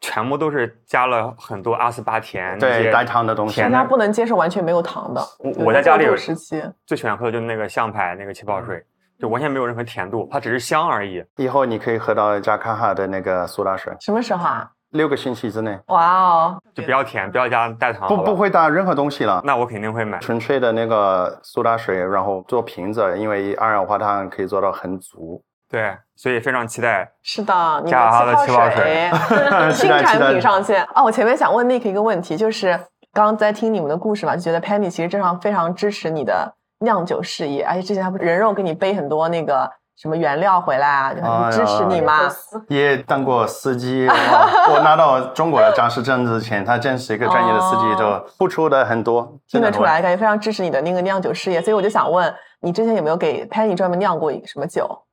[0.00, 5.20] 全部都是加了很多阿斯巴甜那些对带糖的东西甜的大家不能接受完全没有糖的。
[5.38, 8.82] 我我在家里有时期，最喜欢喝的就是那个象牌那个气泡水，
[9.18, 11.22] 就完全没有任何甜度，它只是香而已。
[11.36, 14.70] 以后你可以喝到加卡哈的那个苏打水，什么时候啊？
[14.92, 19.40] 六个星期之内哇哦，就不要甜，不要加代糖，不不会加任何东西了。
[19.44, 20.18] 那我肯定会买。
[20.18, 25.40] 纯粹的那个苏打水，然后做瓶子，因为二氧化碳可以做到很足。
[25.70, 27.08] 对，所以非常期待。
[27.22, 27.96] 是的，你的
[28.26, 29.08] 的气泡水
[29.72, 31.04] 期新产品上线哦。
[31.04, 32.72] 我前面想问 Nick 一个问题，就是
[33.12, 42.28] 刚刚在听你们的故事嘛，就觉得 Penny 其实正常非常支持你的酿酒事业，而且之前他不是人肉给你背很多那个什么原料回来啊，就很支持你嘛。
[42.68, 55.04] 也当过司机，我我拿到中国的驾驶证之前，他真是一个专业的司机，就哦付出的很多，听得出来，感觉非常支持你的那个酿酒事业，所以我就想问你之前有没有给 Penny 专门酿过什么酒？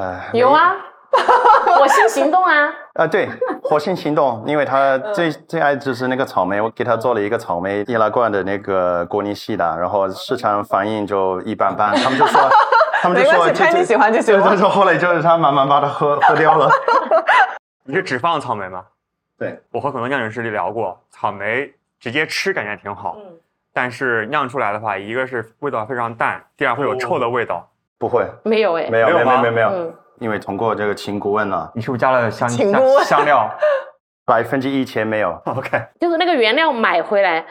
[0.00, 0.74] 哎，有啊，
[1.78, 3.28] 火星行动啊， 啊，对，
[3.62, 12.40] 火星行动，因为他最最爱就是那个草莓，我给他做了一个草莓易拉罐的那个果泥系的，然后市场反应就一般般，他们就说，
[13.02, 14.56] 他们就说这这，Penny 喜欢就行就就了。
[14.56, 16.68] 是后来就是他慢慢把它喝喝掉了。
[17.84, 18.84] 你是只放草莓吗？
[19.38, 23.36] 对，我和很多酿酒师里聊过，草莓直接吃感觉挺好，嗯，
[23.72, 27.68] 但是酿出来的话，一个是味道非常淡，第二会有臭的味道。
[28.04, 33.50] 不会，没有哎，没有，没有，没有没有，没有，嗯，因为通过这个请顾问呢，你是不是加了香请香香料。
[34.26, 35.38] 百分之一千没有。
[35.44, 37.44] ？OK，就是那个原料买回来，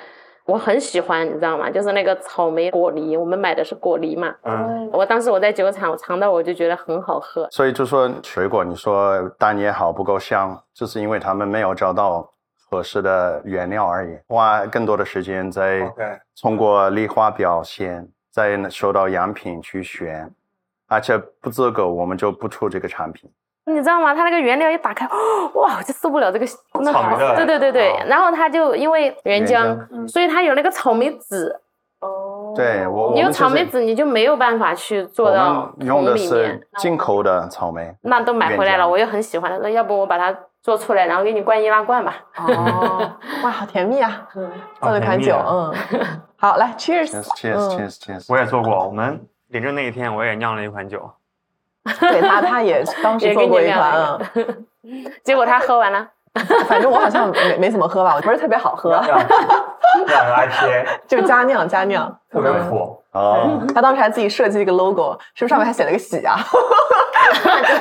[0.45, 1.69] 我很喜欢，你知道吗？
[1.69, 4.33] 就是那个草莓果梨，我们买的是果梨嘛。
[4.41, 7.47] 嗯，我当时我在酒厂，我尝到我就觉得很好喝。
[7.51, 12.27] 所以就说水果，你说单也好，不够香，就是因为他们没有找到
[12.71, 15.81] 合适的原料而已，花更多的时间在
[16.41, 20.27] 通过梨花表现，再收到样品去选，
[20.93, 23.29] 而且不资格，我们就不出这个产品。
[23.65, 24.13] 你知道吗？
[24.13, 25.07] 它那个原料一打开，
[25.53, 26.45] 哇，我就受不了这个
[26.81, 28.03] 那草莓的对对对对哦。
[28.07, 31.59] 然后它就因为原原浆，浆所以它有那个草莓籽。
[32.01, 36.61] 哦对我，我你有草莓籽，你就没有办法去做我到们用的是里面。
[36.77, 39.57] 进口的草莓，那都买回来了，我又很喜欢。
[39.63, 42.15] 那要不我把它做出来，然后给你灌易拉罐吧。
[42.37, 43.09] 哦，
[43.43, 44.27] 哇，好甜蜜啊！
[44.35, 45.73] 嗯，做了款酒，嗯，
[46.35, 48.25] 好，来 cheers cheers cheers。
[48.27, 48.85] 我也做过。
[48.85, 51.09] 我们领证那一天，我也酿了一款酒。
[51.99, 53.93] 对他，他也当时做过一款，
[54.35, 54.65] 嗯。
[55.23, 56.05] 结果他喝完了，
[56.67, 58.99] 反正我好像没没怎么喝吧，我不是特别好喝，
[61.07, 62.99] 就加酿加酿，特别嗯苦。
[63.11, 66.35] 哦，他当时还自己设计了一个 logo，是不是上面还写了个喜啊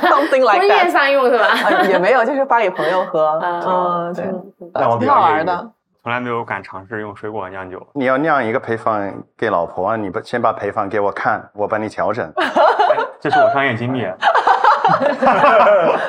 [0.02, 0.92] ？Something 婚 like 宴 that。
[0.92, 1.46] 上用是吧？
[1.46, 3.38] 啊，也没有，就是发给朋友喝。
[3.38, 4.24] 啊嗯，对，
[5.00, 5.70] 挺好玩的。
[6.02, 7.80] 从来没有敢尝试用水果酿酒。
[7.94, 12.28] 你要酿一个配方给老婆，你不先把配方给我看，我帮你调整。
[13.20, 14.04] 这是我商业机密。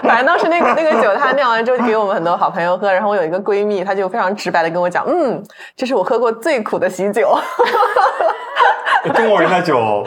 [0.01, 5.43] 反正当时那个那个酒，他酿完之后就给我们很多好朋友喝，然后我有一个闺蜜，她就非常直白的跟我讲，嗯，
[5.75, 7.37] 这是我喝过最苦的喜酒。
[9.13, 10.03] 中国人的酒，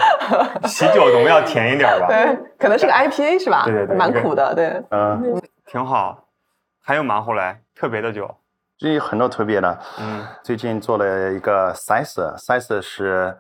[0.65, 2.09] 喜酒总要甜一点吧？
[2.09, 3.63] 对，可能是个 IPA 是吧？
[3.67, 4.83] 对对对蛮苦的，对。
[4.91, 6.25] 嗯，挺好。
[6.83, 7.21] 还有吗？
[7.21, 8.29] 后来特别的酒，
[8.79, 13.35] 最近很多特别的，嗯，最近做了一个 Size，Size 是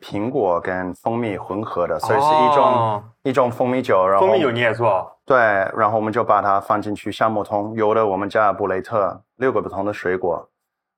[0.00, 3.04] 苹果跟蜂蜜混合的，所以是一种、哦。
[3.22, 5.16] 一种蜂蜜酒，然后蜂蜜酒你也做？
[5.24, 5.38] 对，
[5.76, 10.50] 然后我们就把它放进去橡木桶，有的我们加布雷特六个不同的水果，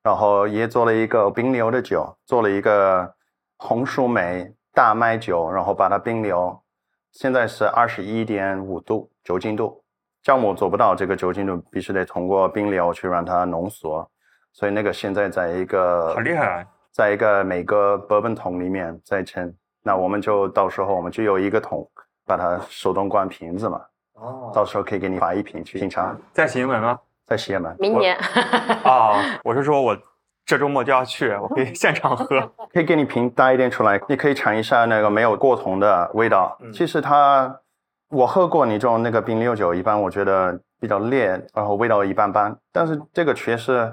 [0.03, 3.13] 然后也做了一个冰流的酒，做了一个
[3.59, 6.59] 红树莓大麦酒，然后把它冰流，
[7.11, 9.82] 现在是二十一点五度酒精度，
[10.25, 14.09] 酵母做不到这个酒精度，必须得通过冰流去让它浓缩，
[14.53, 16.65] 所以那个现在在一个好厉害啊！
[16.93, 19.53] 在一个每个波本桶里面再称，
[19.83, 21.89] 那我们就到时候我们就有一个桶，
[22.27, 23.81] 把它手动灌瓶子嘛。
[24.15, 26.99] 哦，到时候可以给你发一瓶去品尝，在喜盈门吗？
[27.25, 28.15] 在西安门明年
[28.85, 29.97] 啊，我是说我
[30.45, 32.27] 这周末就要去，我可以现场喝。
[32.75, 36.55] 可以给你瓶带一点出来，你可以尝一下那个没有过桶的味道。
[36.61, 37.59] 嗯其实它，
[38.13, 42.55] 我喝过你这种那个冰六酒，一般我觉得比较烈，然后味道一般般。
[42.71, 43.91] 但是这个确实，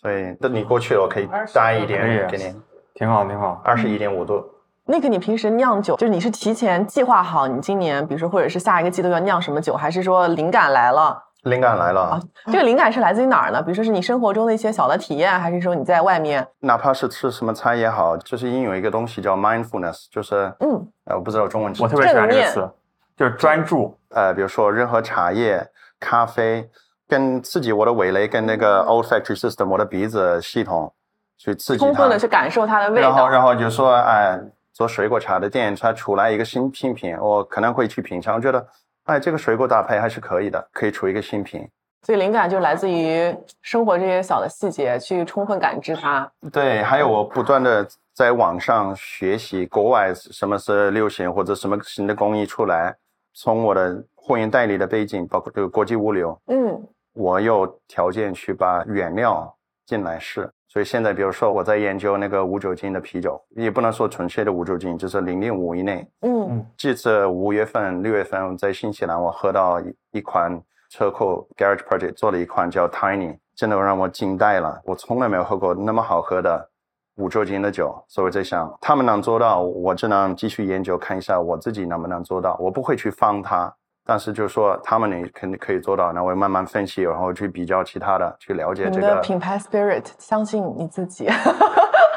[0.00, 2.54] 所以等你过去了，我可以加一点给你，
[2.94, 3.60] 挺好，挺好。
[3.64, 4.44] 二十一点五度。
[4.84, 11.24] 那个你平时酿酒，就是你是提前计划好你今年，比如说或者是下一个季度要酿什么酒，还是说灵感来了？
[11.42, 13.60] 灵感来了，啊这个灵感是来自于哪儿呢？
[13.60, 16.46] 比如说是你生活中的一些小的体验，还是说你在外面？
[16.60, 22.68] 哪怕是吃什么餐也好，就是因为有一个东西叫 mindfulness，就是嗯，呃，我不知道中文是我特别喜欢这个词，
[23.16, 23.98] 就是专注。
[24.10, 25.66] 呃，比如说任何茶叶、
[25.98, 26.68] 咖啡，
[27.08, 30.92] 跟刺激我的味蕾，跟那个 olfactory system 我的鼻子系统
[31.36, 33.28] 去刺激它，充分的去感受它的味道然后。
[33.28, 34.38] 然后就说，哎，
[34.72, 38.66] 做水果茶的店，它出来一个新新品，我可能会去品尝，我觉得，
[39.04, 41.68] 哎，这个水果搭配还是可以的，可以出一个新品。
[42.02, 46.30] 所以灵感就来自于生活这些小的细节，去充分感知它。
[46.52, 52.94] 对，还有我不断的在网上学习国外什么是流行或者什么新的工艺出来，
[53.38, 56.82] 从我的货运代理的背景，包括这个国际物流，嗯，
[57.12, 60.50] 我有条件去把原料进来试。
[60.68, 66.06] 所以现在，比如说我在研究那个无酒精的啤酒，也不能说纯粹的无酒精，就是零点五以内。
[66.22, 70.58] 嗯，这次五月份、六月份在新西兰，我喝到一一款
[70.88, 74.80] 车库 Garage Project 做了一款叫 Tiny，真的让我惊呆了。
[74.84, 76.70] 我从来没有喝过那么好喝的
[77.16, 82.56] 无酒精的酒，所以我在想，他们能做到，我只能继续研究看一下我自己能不能做到。
[82.60, 89.14] 我不会去放他，但是就是说他们你肯定可以做到，那我慢慢分析，然后去比较其他的，去了解你这个。
[89.14, 91.28] 的品牌 spirit，相信你自己。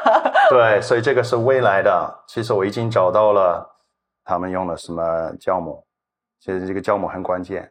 [0.50, 2.22] 对，所以这个是未来的。
[2.26, 3.66] 其实我已经找到了
[4.24, 5.02] 他们用了什么
[5.38, 5.82] 酵母，
[6.40, 7.70] 其实这个酵母很关键。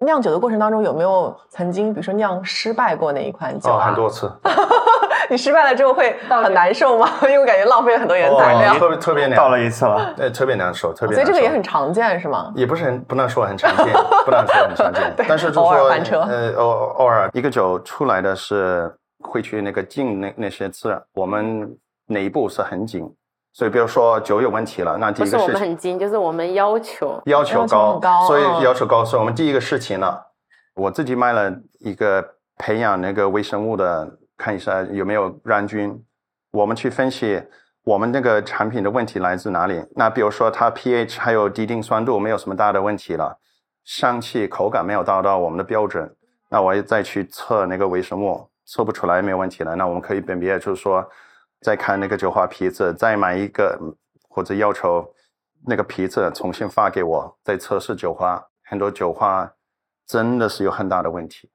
[0.00, 3.86] 酿酒的过程当中，有没有曾经，比如说酿失败过那一款酒哦，啊？
[3.86, 4.30] 很多次，
[5.30, 7.08] 你失败了之后会很难受吗？
[7.22, 11.26] 因为我感觉浪费了很多原材料，哦特别特别难，到了一次了，对，特别难受，特别所以。
[11.26, 12.52] 这个也很常见是吗？
[12.54, 13.86] 也不是很不能说很常见，
[14.24, 16.68] 不能说很常见， 但是就偶尔说翻车呃偶
[16.98, 21.68] 偶尔一个酒出来的是会去那个进那那些字，我们
[22.06, 23.12] 哪一步是很紧，
[23.52, 27.20] 所以比如说酒有问题了，那第一个事情们很精，就是我们要求。
[27.24, 30.16] 要求要求高，高所以嗯要求高，所以我们第一个事情呢，
[30.74, 32.24] 我自己卖了一个
[32.58, 36.04] 培养那个微生物的，看一下有没有染菌，
[36.50, 37.42] 我们去分析
[37.84, 39.84] 我们那个产品的问题来自哪里。
[39.94, 43.38] 那比如说它 pH 还有低定酸度没有什么大的问题了，
[43.84, 46.14] 香气口感没有达到我们的标准，
[46.48, 51.08] 那我再去测那个微生物，测不出来没有问题了，那我们可以辨别，就是说
[51.60, 53.78] 再看那个酒花皮子，再买一个
[54.28, 55.08] 或者要求
[55.66, 58.44] 那个皮子重新发给我，再测试酒花。
[58.68, 59.50] 很多酒花
[60.06, 61.48] 真的是有很大的问题，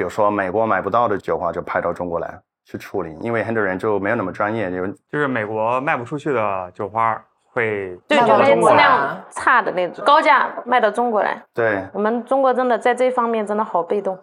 [0.00, 7.22] 比如说美国买不到的酒花就派到中国来去处理，因为很多人就没有那么专业，有就是美国卖不出去的酒花
[7.52, 11.44] 会就那些质量差的那种，高价卖到中国来。
[11.52, 14.18] 对，我们中国真的在这方面真的好被动。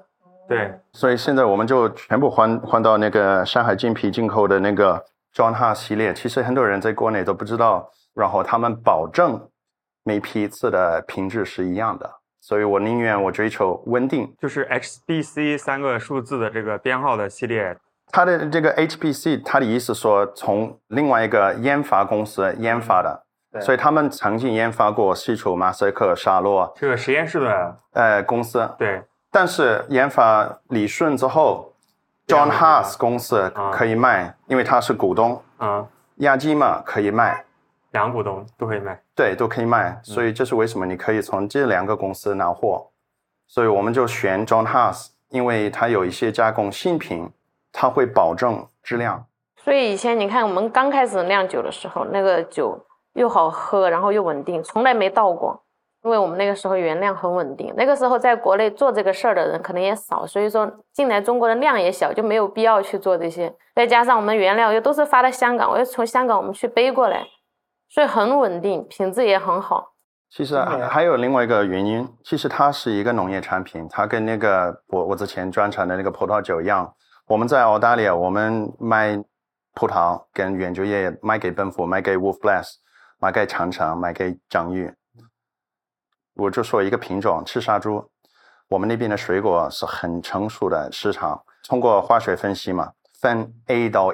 [0.48, 5.06] 对所以现在我们就全部换换到那个上海金皮进口的那个
[5.36, 6.12] John Ha 系列。
[6.12, 9.40] 其实很多人在国内都不知道，然后他们保证
[10.04, 14.34] 每批次的品质是一样的，所以我宁愿我追求稳定。
[14.40, 17.78] 就是 HBC 三个数字的这个编号的系列，
[18.12, 23.62] 它的这个 HPC，它的意思说从另外一个研发公司研发的，对。
[23.62, 26.74] 所以他们曾经研发过西楚、马赛克、沙洛。
[26.76, 29.02] 这个实验室的，呃公司，对。
[29.32, 31.74] 但是研发理顺之后
[32.28, 33.40] ，John 两个地方 Haas 公司。
[33.56, 35.86] 啊可以卖，因为他是股东，嗯，
[36.18, 37.44] 亚基嘛可以卖，
[37.98, 39.00] 两股东都可以卖。
[39.16, 40.00] 对，都可以卖。
[40.04, 42.88] 所以这是为什么你可以从这两个公司拿货。
[43.48, 47.32] 所以我们就选 John Hous，因为它有一些加工新品，
[47.72, 49.26] 它会保证质量。
[49.64, 52.78] 所以以前你看我们刚开始酿酒的时候，那个酒
[53.14, 55.64] 又好喝，然后又稳定，从来没倒过。
[56.04, 63.54] 因为我们那个时候原料很稳定，那个时候在国内做这个事儿的人可能也少，所以说进来中国的量也小，就没有必要去做这些。
[63.76, 67.26] 再加上我们原料又都是发到香港，我又从香港我们去背过来，
[67.90, 69.94] 所以很稳定，品质也很好。
[70.30, 76.94] 其实还有另外一个原因，其实它是一个农业产品，它跟那个我我之前专产的那个葡萄酒一样，
[77.28, 79.18] 我们在澳大利亚我们卖
[79.74, 82.74] 葡萄跟原酒业卖给奔富，卖给 Wolf Blass，
[83.20, 84.94] 卖给长城，卖给张裕。
[86.36, 88.12] 我就说一个品种赤沙珠，
[88.68, 94.14] 我们那边的水果是很成熟的市场，通过化学分析嘛，分 A 到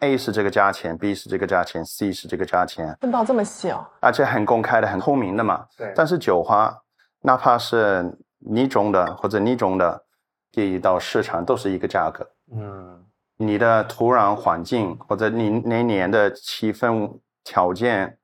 [0.00, 5.66] E，A 是这个价钱，B 是这个价钱，C 是这个价钱，分到这么细哦，而且很公开的、很透明的嘛。
[5.76, 6.74] 对但是酒花，
[7.22, 10.04] 哪怕是你种的或者你种的，
[10.52, 12.26] 给到市场都是一个价格。
[12.52, 13.04] 嗯，
[13.36, 18.18] 你的土壤环境或者你那年的气氛条件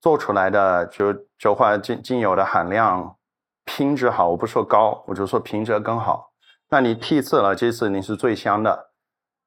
[0.00, 3.16] 做出来的就酒花精精油的含量
[3.64, 6.30] 品质好，我不说高，我就说品质更好。
[6.70, 8.90] 那你批次了，这次你是最香的，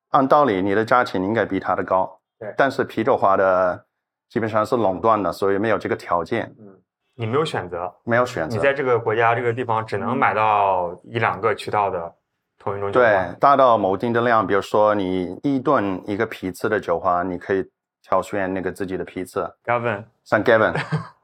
[0.10, 2.20] 按道理你的价钱应该比他的高。
[2.40, 3.86] 对但是啤酒花的
[4.30, 6.76] 基本上是垄断的，所以没有这个条件，嗯
[7.16, 8.56] 你没有选择，没有选择。
[8.56, 12.14] 你在这个国家这个地方只能买到一两个渠道的
[12.60, 17.68] 同一种酒对。，大到某定的量，比如说你一顿一个批次的酒花，你可以
[18.04, 20.76] 挑选那个自己的批次，Gavin，像 Gavin。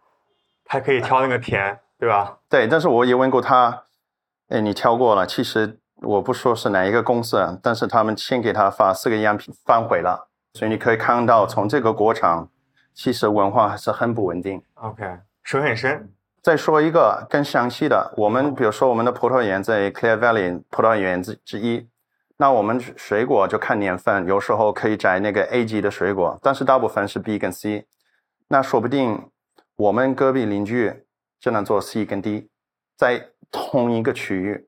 [0.65, 2.39] 他可以挑那个甜，对吧？
[2.49, 3.83] 对，但是我也问过他，
[4.49, 5.27] 哎，你挑过了？
[5.27, 12.47] 其实我不说是哪一个公司，但是他们先给他发四个样品反悔了，所以你可以看到从这个过程，
[12.93, 14.61] 其实文化还是很不稳定。
[14.75, 15.03] OK，
[15.43, 16.09] 水很深。
[16.41, 21.87] 再说一个更详细的，我们比如说我们的葡萄园在 Clear Valley 葡萄园之之一，
[22.35, 27.85] 那我们水果就看年份，有时候可以摘那个 A 级的水果，但是大部分是 B 跟 C，
[28.49, 29.29] 那说不定
[29.77, 31.05] 我们隔壁邻居
[31.39, 32.49] 就能做 C 跟 D，
[32.97, 34.67] 在同一个区域。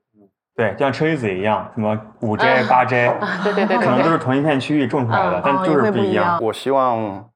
[0.56, 6.38] 对，就像车厘子一样，什么五摘、八摘， 啊，对对对可能都是同一片区域种出来的嗯，但就是不一样。
[6.42, 7.28] 我希望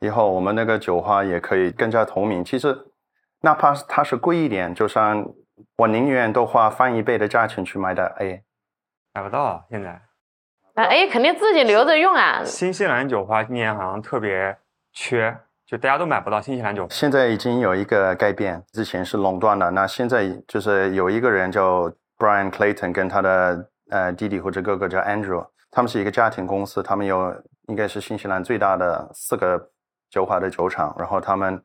[0.00, 2.44] 以后我们那个酒花也可以更加透明。
[2.44, 2.76] 其实，
[3.40, 5.24] 哪怕是它是贵一点，就算
[5.78, 8.42] 我宁愿都花翻一倍的价钱去买的 A。
[9.14, 9.98] 买不到啊，现在。
[10.74, 12.42] 那哎，肯定自己留着用啊。
[12.44, 14.54] 新西兰酒花今年好像特别
[14.92, 16.88] 缺，就大家都买不到新西兰酒花。
[16.90, 27.34] 现在已经有一个改变，之前是垄断的，那现在就是有一个人叫 Brian Clayton，跟他的呃弟弟或者哥哥叫 Andrew，他们是一个家庭公司，他们有
[27.68, 29.70] 应该是新西兰最大的四个
[30.10, 31.62] 酒花的酒厂，然后他们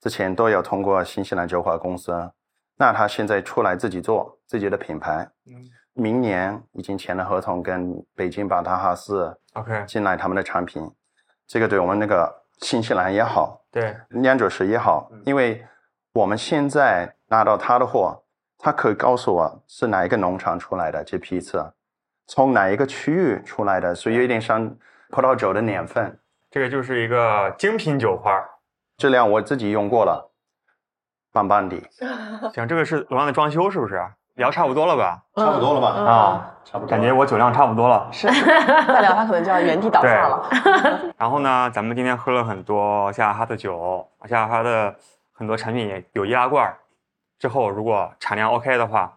[0.00, 2.30] 之前都有通过新西兰酒花公司，
[2.76, 5.64] 那他现在出来自己做自己的品牌，嗯。
[5.98, 10.86] 明年已经签了合同，跟北京巴塔哈斯，OK，进来他们的产品，
[11.46, 15.64] 这个对我们那个新西兰也好，对，酿酒师也好，因为
[16.12, 18.22] 我们现在拿到他的货，
[18.58, 21.72] 他可以告诉我是哪一个农场出来的这批次，
[22.26, 24.76] 从哪一个区域出来的，所以有点像
[25.10, 26.18] 葡萄酒的年份。
[26.50, 28.32] 这个就是一个精品酒花。
[28.98, 30.30] 质量我自己用过了，
[31.30, 31.76] 棒棒的，
[32.54, 34.02] 行，这个是楼上的装修是不是？
[34.36, 35.22] 聊差不多了吧？
[35.36, 35.94] 差不多了吧？
[35.96, 36.90] 嗯啊，差不多。
[36.90, 38.08] 感觉我酒量差不多了。
[38.10, 38.26] 是，
[38.88, 40.48] 再聊他可能就要原地倒下了。
[41.16, 44.94] 然后呢，咱们今天喝了很多夏哈的酒，夏哈的
[45.32, 46.78] 很多产品也有易拉罐儿。
[47.38, 49.12] 之后如果产量 OK 的话，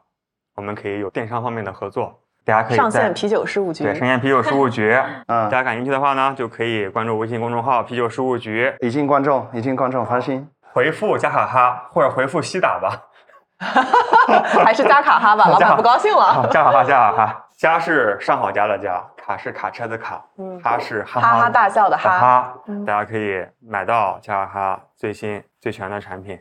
[0.55, 4.91] 我们可以有电商方面的合作，大家可以在上线啤酒事务局对，上线啤酒事务局，
[5.27, 13.03] 嗯大嗯，家感兴趣的话呢，就可以关注微信公众号“啤酒事务局已经观众，已经观众，放心。”，回复加卡哈或者回复西打吧。
[14.63, 16.47] 还是加卡哈吧， 老板不高兴，了。
[16.51, 26.39] 加卡哈，加卡哈，加是上好佳的加，卡是卡车的卡，嗯哈是哈哈哈大笑的的哈，哈，嗯大家可以买到加卡哈最新最全的产品，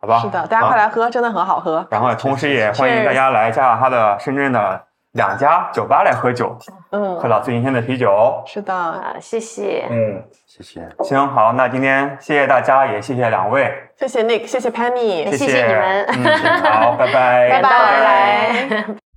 [0.00, 0.20] 好吧？
[0.20, 0.76] 是的，大家快。
[0.76, 1.86] 来喝，真的很好喝。
[1.90, 4.80] 然后同时也欢迎大家来加入他的深圳的
[5.12, 6.56] 两家酒吧来喝酒，
[6.92, 8.42] 嗯喝，到最新鲜的啤酒。
[8.46, 9.86] 是的，啊，谢谢。
[9.90, 10.88] 嗯，谢谢。
[11.02, 19.07] 行，好，那今天谢谢大家，也谢谢两位，谢谢 Nick，谢谢 Penny，谢谢你们嗯，好，拜拜，拜 拜拜拜。